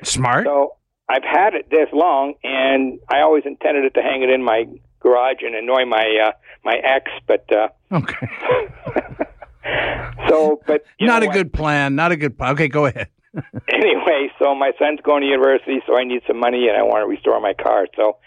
[0.03, 0.45] Smart.
[0.45, 0.75] So
[1.07, 4.65] I've had it this long, and I always intended it to hang it in my
[4.99, 6.31] garage and annoy my uh,
[6.63, 7.45] my ex, but.
[7.51, 8.27] Uh, Okay.
[10.27, 11.33] So, but Not a what?
[11.33, 11.95] good plan.
[11.95, 12.53] Not a good plan.
[12.53, 13.09] Okay, go ahead.
[13.73, 17.03] anyway, so my son's going to university, so I need some money and I want
[17.03, 17.87] to restore my car.
[17.95, 18.17] So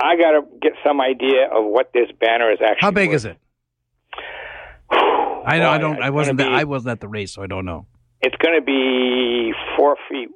[0.00, 2.78] I got to get some idea of what this banner is actually.
[2.80, 3.16] How big worth.
[3.16, 3.38] is it?
[4.90, 5.70] I know.
[5.70, 6.02] I don't.
[6.02, 6.38] I wasn't.
[6.38, 7.86] be- I wasn't at the race, so I don't know.
[8.20, 10.28] It's going to be four feet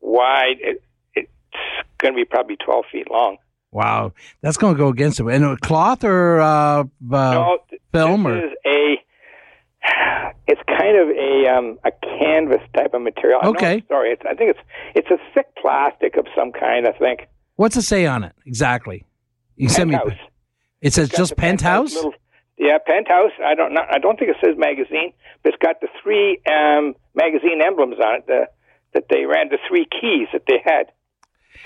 [0.00, 0.56] wide.
[0.60, 0.82] It,
[1.14, 1.30] it's
[1.98, 3.38] going to be probably twelve feet long.
[3.70, 5.26] Wow, that's going to go against it.
[5.26, 6.46] And cloth or uh,
[6.80, 7.58] uh, no,
[7.92, 8.96] film this or is a.
[10.46, 13.40] It's kind of a um, a canvas type of material.
[13.44, 13.76] Okay.
[13.78, 14.60] it's- sorry, it's, I think it's
[14.94, 16.86] it's a thick plastic of some kind.
[16.86, 17.28] I think.
[17.56, 19.06] what's it say on it exactly?
[19.56, 19.96] You sent me.
[19.96, 20.18] Penthouse.
[20.80, 21.94] It says just penthouse penthouse.
[21.94, 22.14] little-
[22.58, 23.32] yeah, penthouse.
[23.44, 23.82] I don't know.
[23.90, 25.12] I don't think it says magazine,
[25.42, 28.26] but it's got the three um, magazine emblems on it.
[28.26, 28.46] The,
[28.94, 30.92] that they ran the three keys that they had.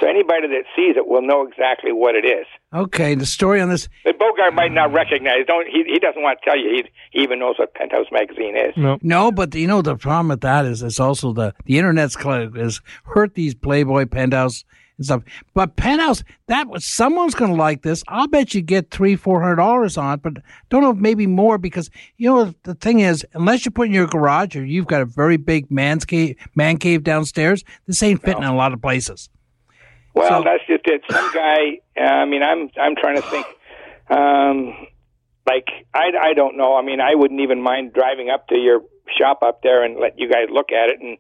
[0.01, 2.47] So anybody that sees it will know exactly what it is.
[2.75, 3.89] Okay, the story on this.
[4.05, 5.47] But Bogart might not recognize.
[5.47, 5.85] Don't he?
[5.87, 6.69] He doesn't want to tell you.
[6.71, 8.75] He, he even knows what Penthouse magazine is.
[8.77, 8.99] No.
[9.03, 12.53] No, but you know the problem with that is it's also the the internet's cl-
[12.53, 14.65] has hurt these Playboy penthouse
[14.99, 15.23] and stuff.
[15.55, 18.03] But penthouse that was someone's going to like this.
[18.09, 20.35] I'll bet you get three four hundred dollars on it, but
[20.69, 23.95] don't know if maybe more because you know the thing is unless you put in
[23.95, 28.23] your garage or you've got a very big man's cave man cave downstairs, this ain't
[28.23, 29.31] fitting in a lot of places.
[30.17, 31.03] Well, So- that's just it.
[31.11, 31.79] Some guy.
[32.01, 33.47] uh, I mean, I'm I'm trying to think.
[34.09, 34.87] Um,
[35.47, 36.75] like I I don't know.
[36.77, 38.81] I mean, I wouldn't even mind driving up to your
[39.19, 40.99] shop up there and let you guys look at it.
[41.01, 41.19] And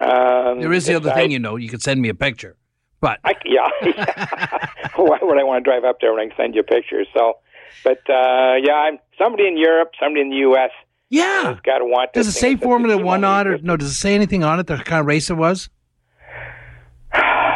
[0.00, 2.56] um, There is the other decide- thing, you know, you could send me a picture,
[3.00, 3.68] but I, yeah.
[4.96, 7.08] Why would I want to drive up there when I can send you pictures?
[7.16, 7.38] So,
[7.84, 10.70] but uh, yeah, I'm somebody in Europe, somebody in the U.S.
[11.08, 11.44] yeah.
[11.44, 12.12] has got to want.
[12.12, 13.50] Does it say Formula One on it?
[13.50, 14.66] Or, no, does it say anything on it?
[14.66, 15.68] The kind of race it was?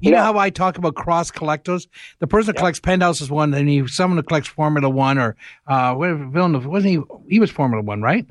[0.00, 1.88] You know how I talk about cross collectors?
[2.20, 5.36] The person that collects Penthouse is one, and he someone who collects Formula One or
[5.66, 7.00] uh, Villeneuve wasn't he?
[7.28, 8.26] He was Formula One, right?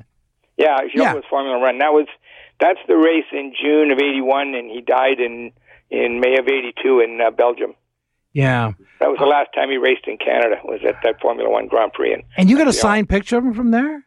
[0.56, 1.14] Yeah, Gilles Yeah.
[1.14, 1.78] was Formula One.
[1.78, 2.06] That was
[2.60, 5.52] that's the race in June of '81, and he died in
[5.90, 7.74] in May of '82 in uh, Belgium.
[8.32, 8.72] Yeah.
[9.00, 10.56] That was the last time he raced in Canada.
[10.64, 12.12] Was at that Formula One Grand Prix.
[12.14, 12.80] And And you got a Yeah.
[12.80, 14.04] signed picture of him from there?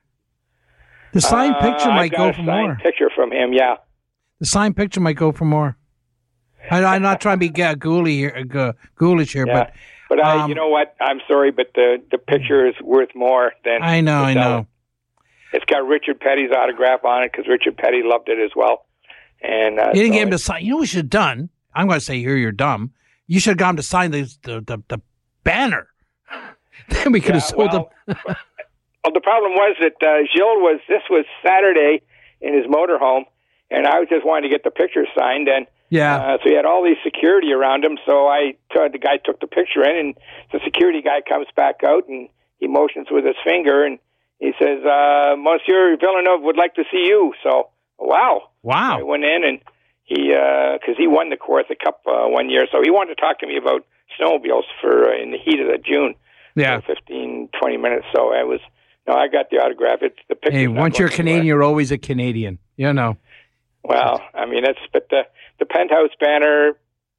[1.14, 2.76] The signed Uh, picture might go for signed more.
[2.82, 3.76] Picture from him, yeah.
[4.39, 5.78] The signed picture might go for more.
[6.70, 9.53] I, I'm not trying to be ga- ghouly here, uh, ghoulish here, Yeah.
[9.53, 9.74] but
[10.09, 10.95] But I, um, you know what?
[10.99, 14.68] I'm sorry, but the the picture is worth more than I know, I know.
[15.53, 18.86] It's got Richard Petty's autograph on it because Richard Petty loved it as well.
[19.41, 20.64] And uh, You didn't so get him to sign.
[20.64, 21.49] You know what you should have done?
[21.74, 22.91] I'm going to say here you're dumb.
[23.28, 25.01] You should have got him to sign the the, the, the
[25.43, 25.88] banner.
[26.89, 28.16] then we could have sold well, them.
[29.03, 32.01] Well, the problem was that uh, Gilles was this was Saturday
[32.39, 33.24] in his motorhome,
[33.72, 36.16] and I was just wanting to get the picture signed, and Yeah.
[36.16, 37.98] uh, so he had all these security around him.
[38.08, 40.18] So I the guy took the picture in, and
[40.54, 42.30] the security guy comes back out and
[42.60, 44.00] he motions with his finger, and
[44.39, 47.70] he says, uh, "Monsieur Villeneuve would like to see you." So
[48.00, 49.00] wow, wow.
[49.00, 49.60] I went in and
[50.06, 53.39] he because he won the Cortha Cup uh, one year, so he wanted to talk
[53.39, 53.86] to me about
[54.18, 56.16] snowmobiles for uh, in the heat of the June.
[56.54, 56.82] Yeah.
[56.82, 58.06] for 15, 20 minutes.
[58.14, 58.60] So I was
[59.08, 60.00] no, I got the autograph.
[60.02, 60.58] It's the picture.
[60.58, 62.60] Hey, once you're Canadian, you're always a Canadian.
[62.78, 63.18] You know.
[63.84, 65.24] Well, I mean, it's but the
[65.62, 66.74] the penthouse banner,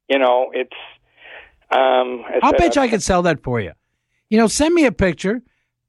[0.07, 0.75] you know, it's.
[1.71, 3.71] Um, I I'll said, bet you I could sell that for you.
[4.29, 5.41] You know, send me a picture.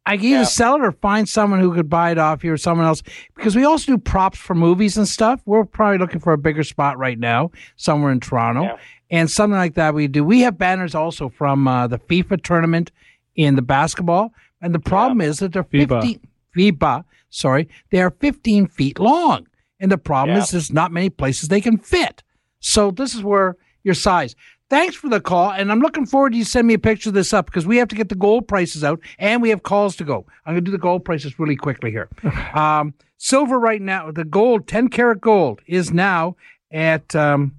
[0.07, 0.45] I can either Yeah.
[0.45, 3.03] sell it or find someone who could buy it off you or someone else.
[3.35, 5.41] Because we also do props for movies and stuff.
[5.47, 8.63] We're probably looking for a bigger spot right now, somewhere in Toronto.
[8.65, 8.77] Yeah.
[9.11, 10.23] And something like that we do.
[10.25, 12.91] We have banners also from uh, the FIFA tournament
[13.35, 14.33] in the basketball.
[14.61, 16.03] And the problem is that they're FIBA.
[16.03, 16.21] 15
[16.57, 19.47] FIBA, sorry, they are 15 feet long.
[19.81, 20.43] And the problem Yeah.
[20.43, 22.23] is there's not many places they can fit.
[22.65, 24.35] So this is where your size.
[24.71, 27.15] Thanks for the call, and I'm looking forward to you send me a picture of
[27.15, 29.95] this up because we have to get the gold prices out, and we have calls
[29.97, 30.25] to go.
[30.47, 32.09] I'm going to do the gold prices really quickly here.
[32.55, 36.37] um, silver right now, the gold, 10 karat gold, is now
[36.73, 37.55] at um,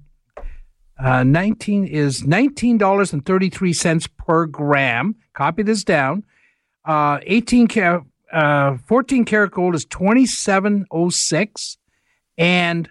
[0.98, 5.14] Uh, 19 is $19.33 per gram.
[5.34, 6.24] Copy this down.
[6.86, 8.02] Uh, 18 karat,
[8.32, 11.78] uh, 14 karat gold is 2706
[12.38, 12.90] and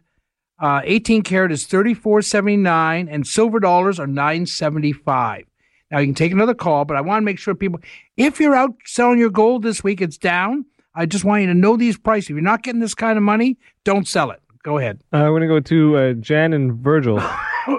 [0.59, 5.45] uh, 18 karat is 3479 and silver dollars are 975.
[5.91, 7.79] Now you can take another call, but I want to make sure people
[8.17, 10.65] if you're out selling your gold this week it's down.
[10.93, 12.29] I just want you to know these prices.
[12.29, 14.41] If you're not getting this kind of money, don't sell it.
[14.63, 15.01] Go ahead.
[15.11, 17.21] Uh, we're gonna go to uh, Jan and Virgil.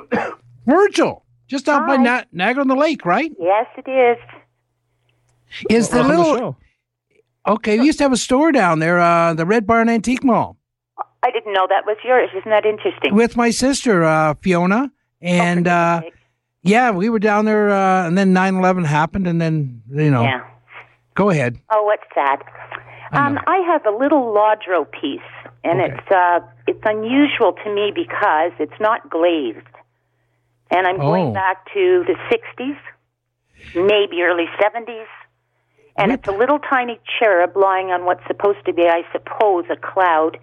[0.66, 3.32] Virgil, just out by Na- Niagara on the Lake, right?
[3.40, 4.18] Yes, it is.
[5.70, 6.56] Is the Welcome to the little show.
[7.48, 10.55] Okay, we used to have a store down there, uh, the Red Barn Antique Mall,
[11.26, 12.30] I didn't know that was yours.
[12.38, 13.14] Isn't that interesting?
[13.14, 16.02] with my sister uh, Fiona, and uh,
[16.62, 20.42] yeah, we were down there, uh, and then 9-11 happened, and then you know, Yeah.
[21.14, 21.58] go ahead.
[21.72, 22.42] Oh, what's that?
[23.12, 25.32] Um, I have a little Lladro piece,
[25.64, 29.66] and it's uh, it's unusual to me because it's not glazed,
[30.70, 31.10] and I'm Oh.
[31.10, 32.78] going back to the '60s,
[33.74, 35.06] maybe early '70s,
[35.96, 39.76] and it's a little tiny cherub lying on what's supposed to be, I suppose, a
[39.76, 40.36] cloud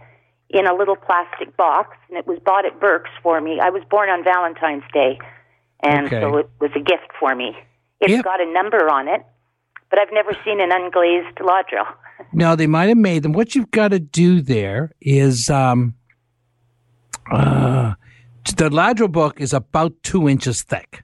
[0.53, 3.59] in a little plastic box, and it was bought at Burke's for me.
[3.61, 5.17] I was born on Valentine's Day,
[5.81, 6.21] and Okay.
[6.21, 7.57] so it was a gift for me.
[7.99, 8.23] It's Yep.
[8.23, 9.21] got a number on it,
[9.89, 11.85] but I've never seen an unglazed Lladro.
[12.31, 13.33] No, they might have made them.
[13.33, 15.95] What you've got to do there is, um,
[17.31, 17.93] uh,
[18.55, 21.03] the Lladro book is about two inches thick,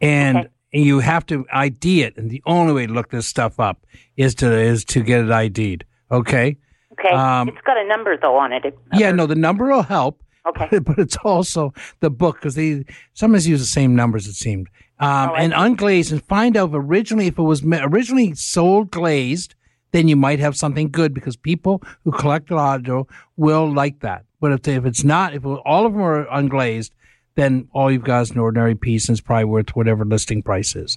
[0.00, 2.16] and you have to ID it.
[2.16, 5.30] And the only way to look this stuff up is to is to get it
[5.30, 5.84] ID'd.
[6.10, 6.56] Okay.
[6.98, 8.64] Okay, Um, it's got a number though on it.
[8.64, 10.22] It- Yeah, no, the number will help.
[10.48, 10.78] Okay.
[10.88, 12.84] But it's also the book because they
[13.14, 14.26] sometimes use the same numbers.
[14.26, 14.68] It seemed.
[14.98, 19.54] Um, and unglazed and find out if originally if it was originally sold glazed,
[19.92, 24.24] then you might have something good because people who collect Lladro will like that.
[24.40, 26.92] But if, they, if it's not, if all of them are unglazed,
[27.34, 30.74] then all you've got is an ordinary piece and it's probably worth whatever listing price
[30.76, 30.96] is.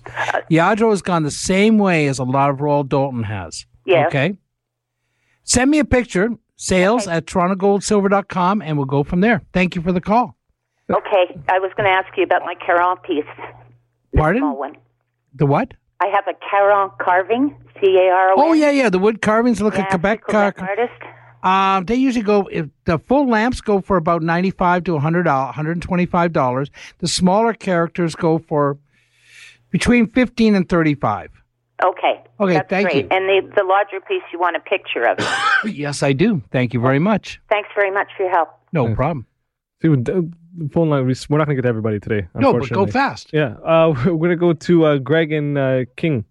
[0.49, 3.65] Lladro has gone the same way as a lot of Royal Doulton has.
[3.85, 4.07] Yes.
[4.07, 4.37] Okay.
[5.49, 9.41] Send me a picture, sales at torontogoldsilver.com, and we'll go from there.
[9.51, 10.37] Thank you for the call.
[10.91, 13.25] Okay, I was going to ask you about my Caron piece.
[14.11, 14.41] The Pardon?
[14.41, 14.77] Small one.
[15.33, 15.73] The what?
[16.01, 18.35] I have a Caron carving, C A R O.
[18.37, 18.89] Oh, yeah, yeah.
[18.89, 20.31] The wood carvings look at Quebec.
[20.31, 20.93] Uh, artist.
[21.41, 26.69] um, they usually go, if the full lamps go for about 95 to $100, $125.
[26.99, 28.77] The smaller characters go for
[29.71, 31.38] between 15 and 35
[31.85, 32.23] Okay.
[32.39, 33.05] Okay, That's thank great.
[33.05, 33.07] you.
[33.11, 35.17] And the the larger piece, you want a picture of.
[35.19, 35.73] it.
[35.75, 36.41] Yes, I do.
[36.51, 37.41] Thank you very much.
[37.49, 38.49] Thanks very much for your help.
[38.73, 39.25] No problem.
[39.81, 42.27] See, the the phone line, we- we're not going to get to everybody today.
[42.35, 43.29] No, but go fast.
[43.33, 43.55] Yeah.
[43.63, 46.25] Uh, we're going to go to uh, Greg and uh, King.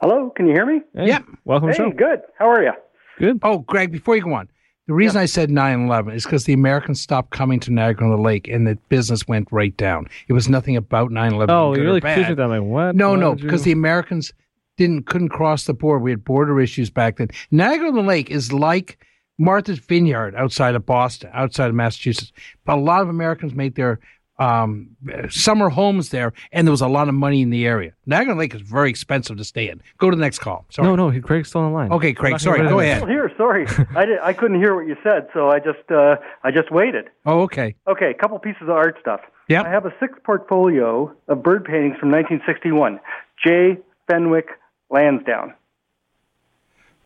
[0.00, 0.80] Hello, can you hear me?
[0.94, 1.24] Hey, Yep.
[1.44, 1.96] Welcome hey, to the show.
[1.96, 2.20] good.
[2.38, 2.72] How are you?
[3.18, 3.38] Good.
[3.42, 4.48] Oh, Greg, before you go on,
[4.86, 8.10] the reason I said 9 11 is because the Americans stopped coming to Niagara on
[8.16, 10.08] the Lake and the business went right down.
[10.28, 11.54] It was nothing about 9 11.
[11.54, 12.48] Oh, you really with that.
[12.48, 12.96] Like, what?
[12.96, 14.32] No, Why no, you- because the Americans
[14.76, 15.98] didn't couldn't cross the border.
[16.00, 17.28] We had border issues back then.
[17.50, 18.98] Niagara on the Lake is like
[19.38, 22.32] Martha's Vineyard outside of Boston, outside of Massachusetts.
[22.64, 24.00] But a lot of Americans made their
[24.42, 24.96] um,
[25.28, 27.92] summer homes there, and there was a lot of money in the area.
[28.06, 29.80] Niagara on the Lake is very expensive to stay in.
[29.98, 30.66] Go to the next call.
[30.70, 30.88] Sorry.
[30.88, 31.92] No, no, Craig's still on the line.
[31.92, 32.40] Okay, Craig.
[32.40, 32.66] Sorry.
[32.68, 32.98] Go ahead.
[32.98, 33.30] Still here.
[33.36, 33.66] Sorry,
[33.96, 34.18] I did.
[34.22, 37.06] I couldn't hear what you said, so I just uh, I just waited.
[37.26, 37.74] Oh, okay.
[37.86, 39.20] Okay, a couple pieces of art stuff.
[39.48, 39.62] Yeah.
[39.62, 43.00] I have a six portfolio of bird paintings from 1961.
[43.44, 43.78] J.
[44.08, 44.48] Fenwick
[44.90, 45.54] Lansdowne.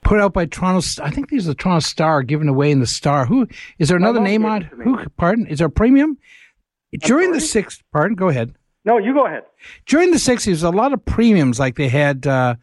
[0.03, 0.87] Put out by Toronto.
[1.03, 3.27] I think these are the Toronto Star, given away in the Star.
[3.27, 4.63] Who is there another name on?
[4.63, 4.69] it.
[4.85, 5.05] Who?
[5.17, 5.47] Pardon?
[5.49, 6.17] Is there a premium?
[7.01, 8.17] During the sixth, pardon.
[8.17, 8.55] Go ahead.
[8.85, 9.43] No, you go ahead.
[9.87, 12.55] during the 60s, a lot of premiums, like they had uh,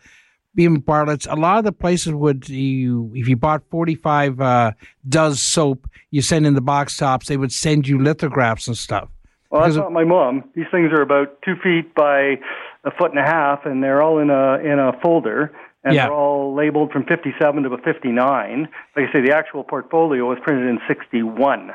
[0.55, 1.27] Beam Bartlett's.
[1.29, 4.71] A lot of the places would, you if you bought 45 uh,
[5.07, 9.09] Does soap, you send in the box tops, they would send you lithographs and stuff.
[9.49, 10.45] Well, that's not my mom.
[10.55, 12.39] These things are about two feet by
[12.85, 15.51] a foot and a half, and they're all in a in a folder,
[15.83, 16.05] and Yeah.
[16.05, 18.67] they're all labeled from 57 to 59.
[18.95, 21.71] Like I say, the actual portfolio was printed in 61.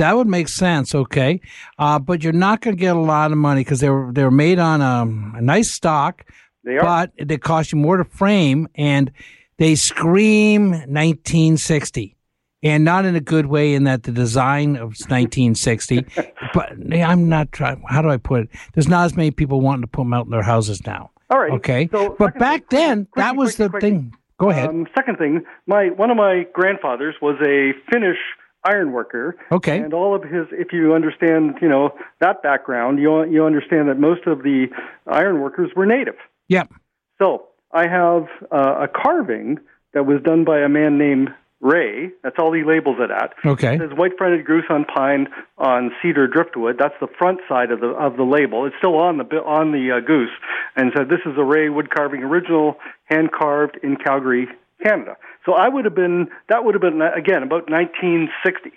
[0.00, 1.42] That would make sense, okay.
[1.78, 4.30] Uh, but you're not going to get a lot of money because they're they were
[4.30, 6.24] made on a, a nice stock,
[6.64, 6.82] They are.
[6.82, 9.12] but they cost you more to frame, and
[9.58, 12.16] they scream 1960.
[12.62, 16.06] And not in a good way, in that the design of 1960.
[16.54, 17.82] but I'm not trying.
[17.86, 18.48] How do I put it?
[18.72, 21.10] There's not as many people wanting to put them out in their houses now.
[21.28, 21.52] All right.
[21.52, 21.90] Okay.
[21.92, 24.14] So, but back then, that was the thing.
[24.38, 24.70] Go ahead.
[24.70, 28.16] Um, second thing, my one of my grandfathers was a Finnish
[28.64, 29.36] iron worker.
[29.50, 29.78] Okay.
[29.78, 31.90] And all of his, if you understand, you know
[32.20, 34.66] that background, you you understand that most of the
[35.06, 36.16] iron workers were native.
[36.48, 36.72] Yep.
[37.18, 39.58] So I have uh, a carving
[39.94, 41.30] that was done by a man named
[41.60, 42.10] Ray.
[42.22, 43.34] That's all he labels it at.
[43.44, 43.74] Okay.
[43.74, 46.76] It says white fronted goose on pine on cedar driftwood.
[46.78, 48.66] That's the front side of the of the label.
[48.66, 50.30] It's still on the on the uh, goose,
[50.76, 54.48] and said this is a Ray wood carving original, hand carved in Calgary,
[54.82, 55.16] Canada.
[55.44, 58.72] So I would have been that would have been again about 1960.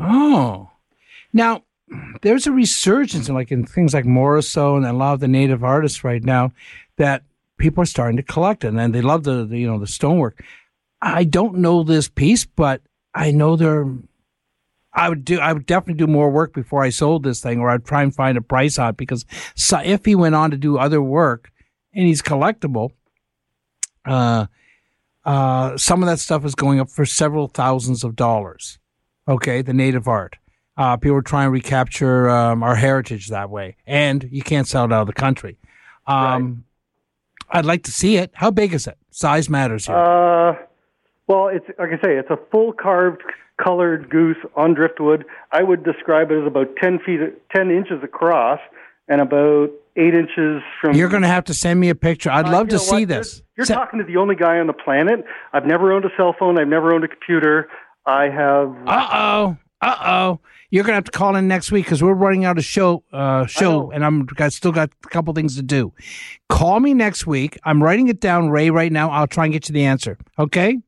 [0.00, 0.70] Oh,
[1.32, 1.62] now
[2.22, 5.64] there's a resurgence in like in things like Morrisseau and a lot of the native
[5.64, 6.52] artists right now
[6.96, 7.22] that
[7.58, 10.42] people are starting to collect it, and they love the, the you know the stonework.
[11.02, 12.80] I don't know this piece, but
[13.14, 13.86] I know there.
[14.96, 15.40] I would do.
[15.40, 18.14] I would definitely do more work before I sold this thing, or I'd try and
[18.14, 19.24] find a price on it because
[19.84, 21.50] if he went on to do other work
[21.92, 22.92] and he's collectible,
[24.04, 24.46] uh,
[25.24, 28.78] uh, some of that stuff is going up for several thousands of dollars.
[29.26, 30.36] Okay, the native art.
[30.76, 34.84] Uh, people are trying to recapture um, our heritage that way, and you can't sell
[34.84, 35.56] it out of the country.
[36.06, 36.64] Um,
[37.50, 38.32] I'd like to see it.
[38.34, 38.98] How big is it?
[39.10, 39.96] Size matters here.
[39.96, 40.56] Uh,
[41.26, 43.22] well, it's like I say, it's a full carved,
[43.62, 45.24] colored goose on driftwood.
[45.52, 47.20] I would describe it as about ten feet,
[47.54, 48.60] ten inches across,
[49.08, 50.94] and about eight inches from.
[50.96, 52.30] You're going to have to send me a picture.
[52.30, 53.08] I'd Uh, love to see what?
[53.08, 53.42] this.
[53.56, 55.24] You're Se- talking to the only guy on the planet.
[55.52, 56.58] I've never owned a cell phone.
[56.58, 57.68] I've never owned a computer.
[58.06, 58.74] I have.
[58.86, 59.56] Uh oh.
[59.80, 60.40] Uh oh.
[60.70, 63.04] You're gonna have to call in next week because we're running out of show.
[63.12, 65.92] Uh, show, and I'm got still got a couple things to do.
[66.48, 67.56] Call me next week.
[67.64, 69.08] I'm writing it down, Ray, right now.
[69.10, 70.18] I'll try and get you the answer.
[70.38, 70.78] Okay.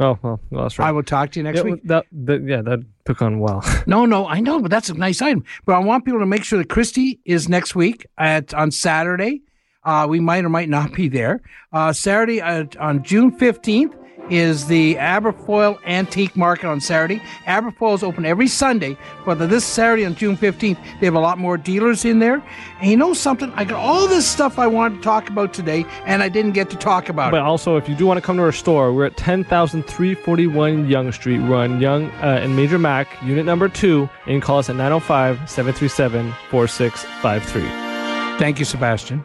[0.00, 0.88] Oh well, well that's right.
[0.88, 1.82] I will talk to you next Yeah, week.
[1.84, 3.62] That, that, yeah, that took on well.
[3.86, 5.44] No, no, I know, but that's a nice item.
[5.66, 9.42] But I want people to make sure that Christie is next week at on Saturday.
[9.84, 11.42] Uh, we might or might not be there.
[11.72, 13.94] Uh, Saturday uh, on June fifteenth
[14.30, 17.22] is the Aberfoyle Antique Market on Saturday.
[17.46, 21.38] Aberfoyle is open every Sunday, but this Saturday on June fifteenth, they have a lot
[21.38, 22.42] more dealers in there.
[22.80, 23.52] And you know something?
[23.54, 26.70] I got all this stuff I wanted to talk about today, and I didn't get
[26.70, 27.40] to talk about But it.
[27.40, 31.14] But also, if you do want to come to our store, we're at 10,341 Yonge
[31.14, 31.40] Street.
[31.40, 35.48] We're on Yonge uh, and Major Mac, unit number two, and call us at 905
[35.48, 37.62] 737 4653.
[38.38, 39.24] Thank you, Sebastian.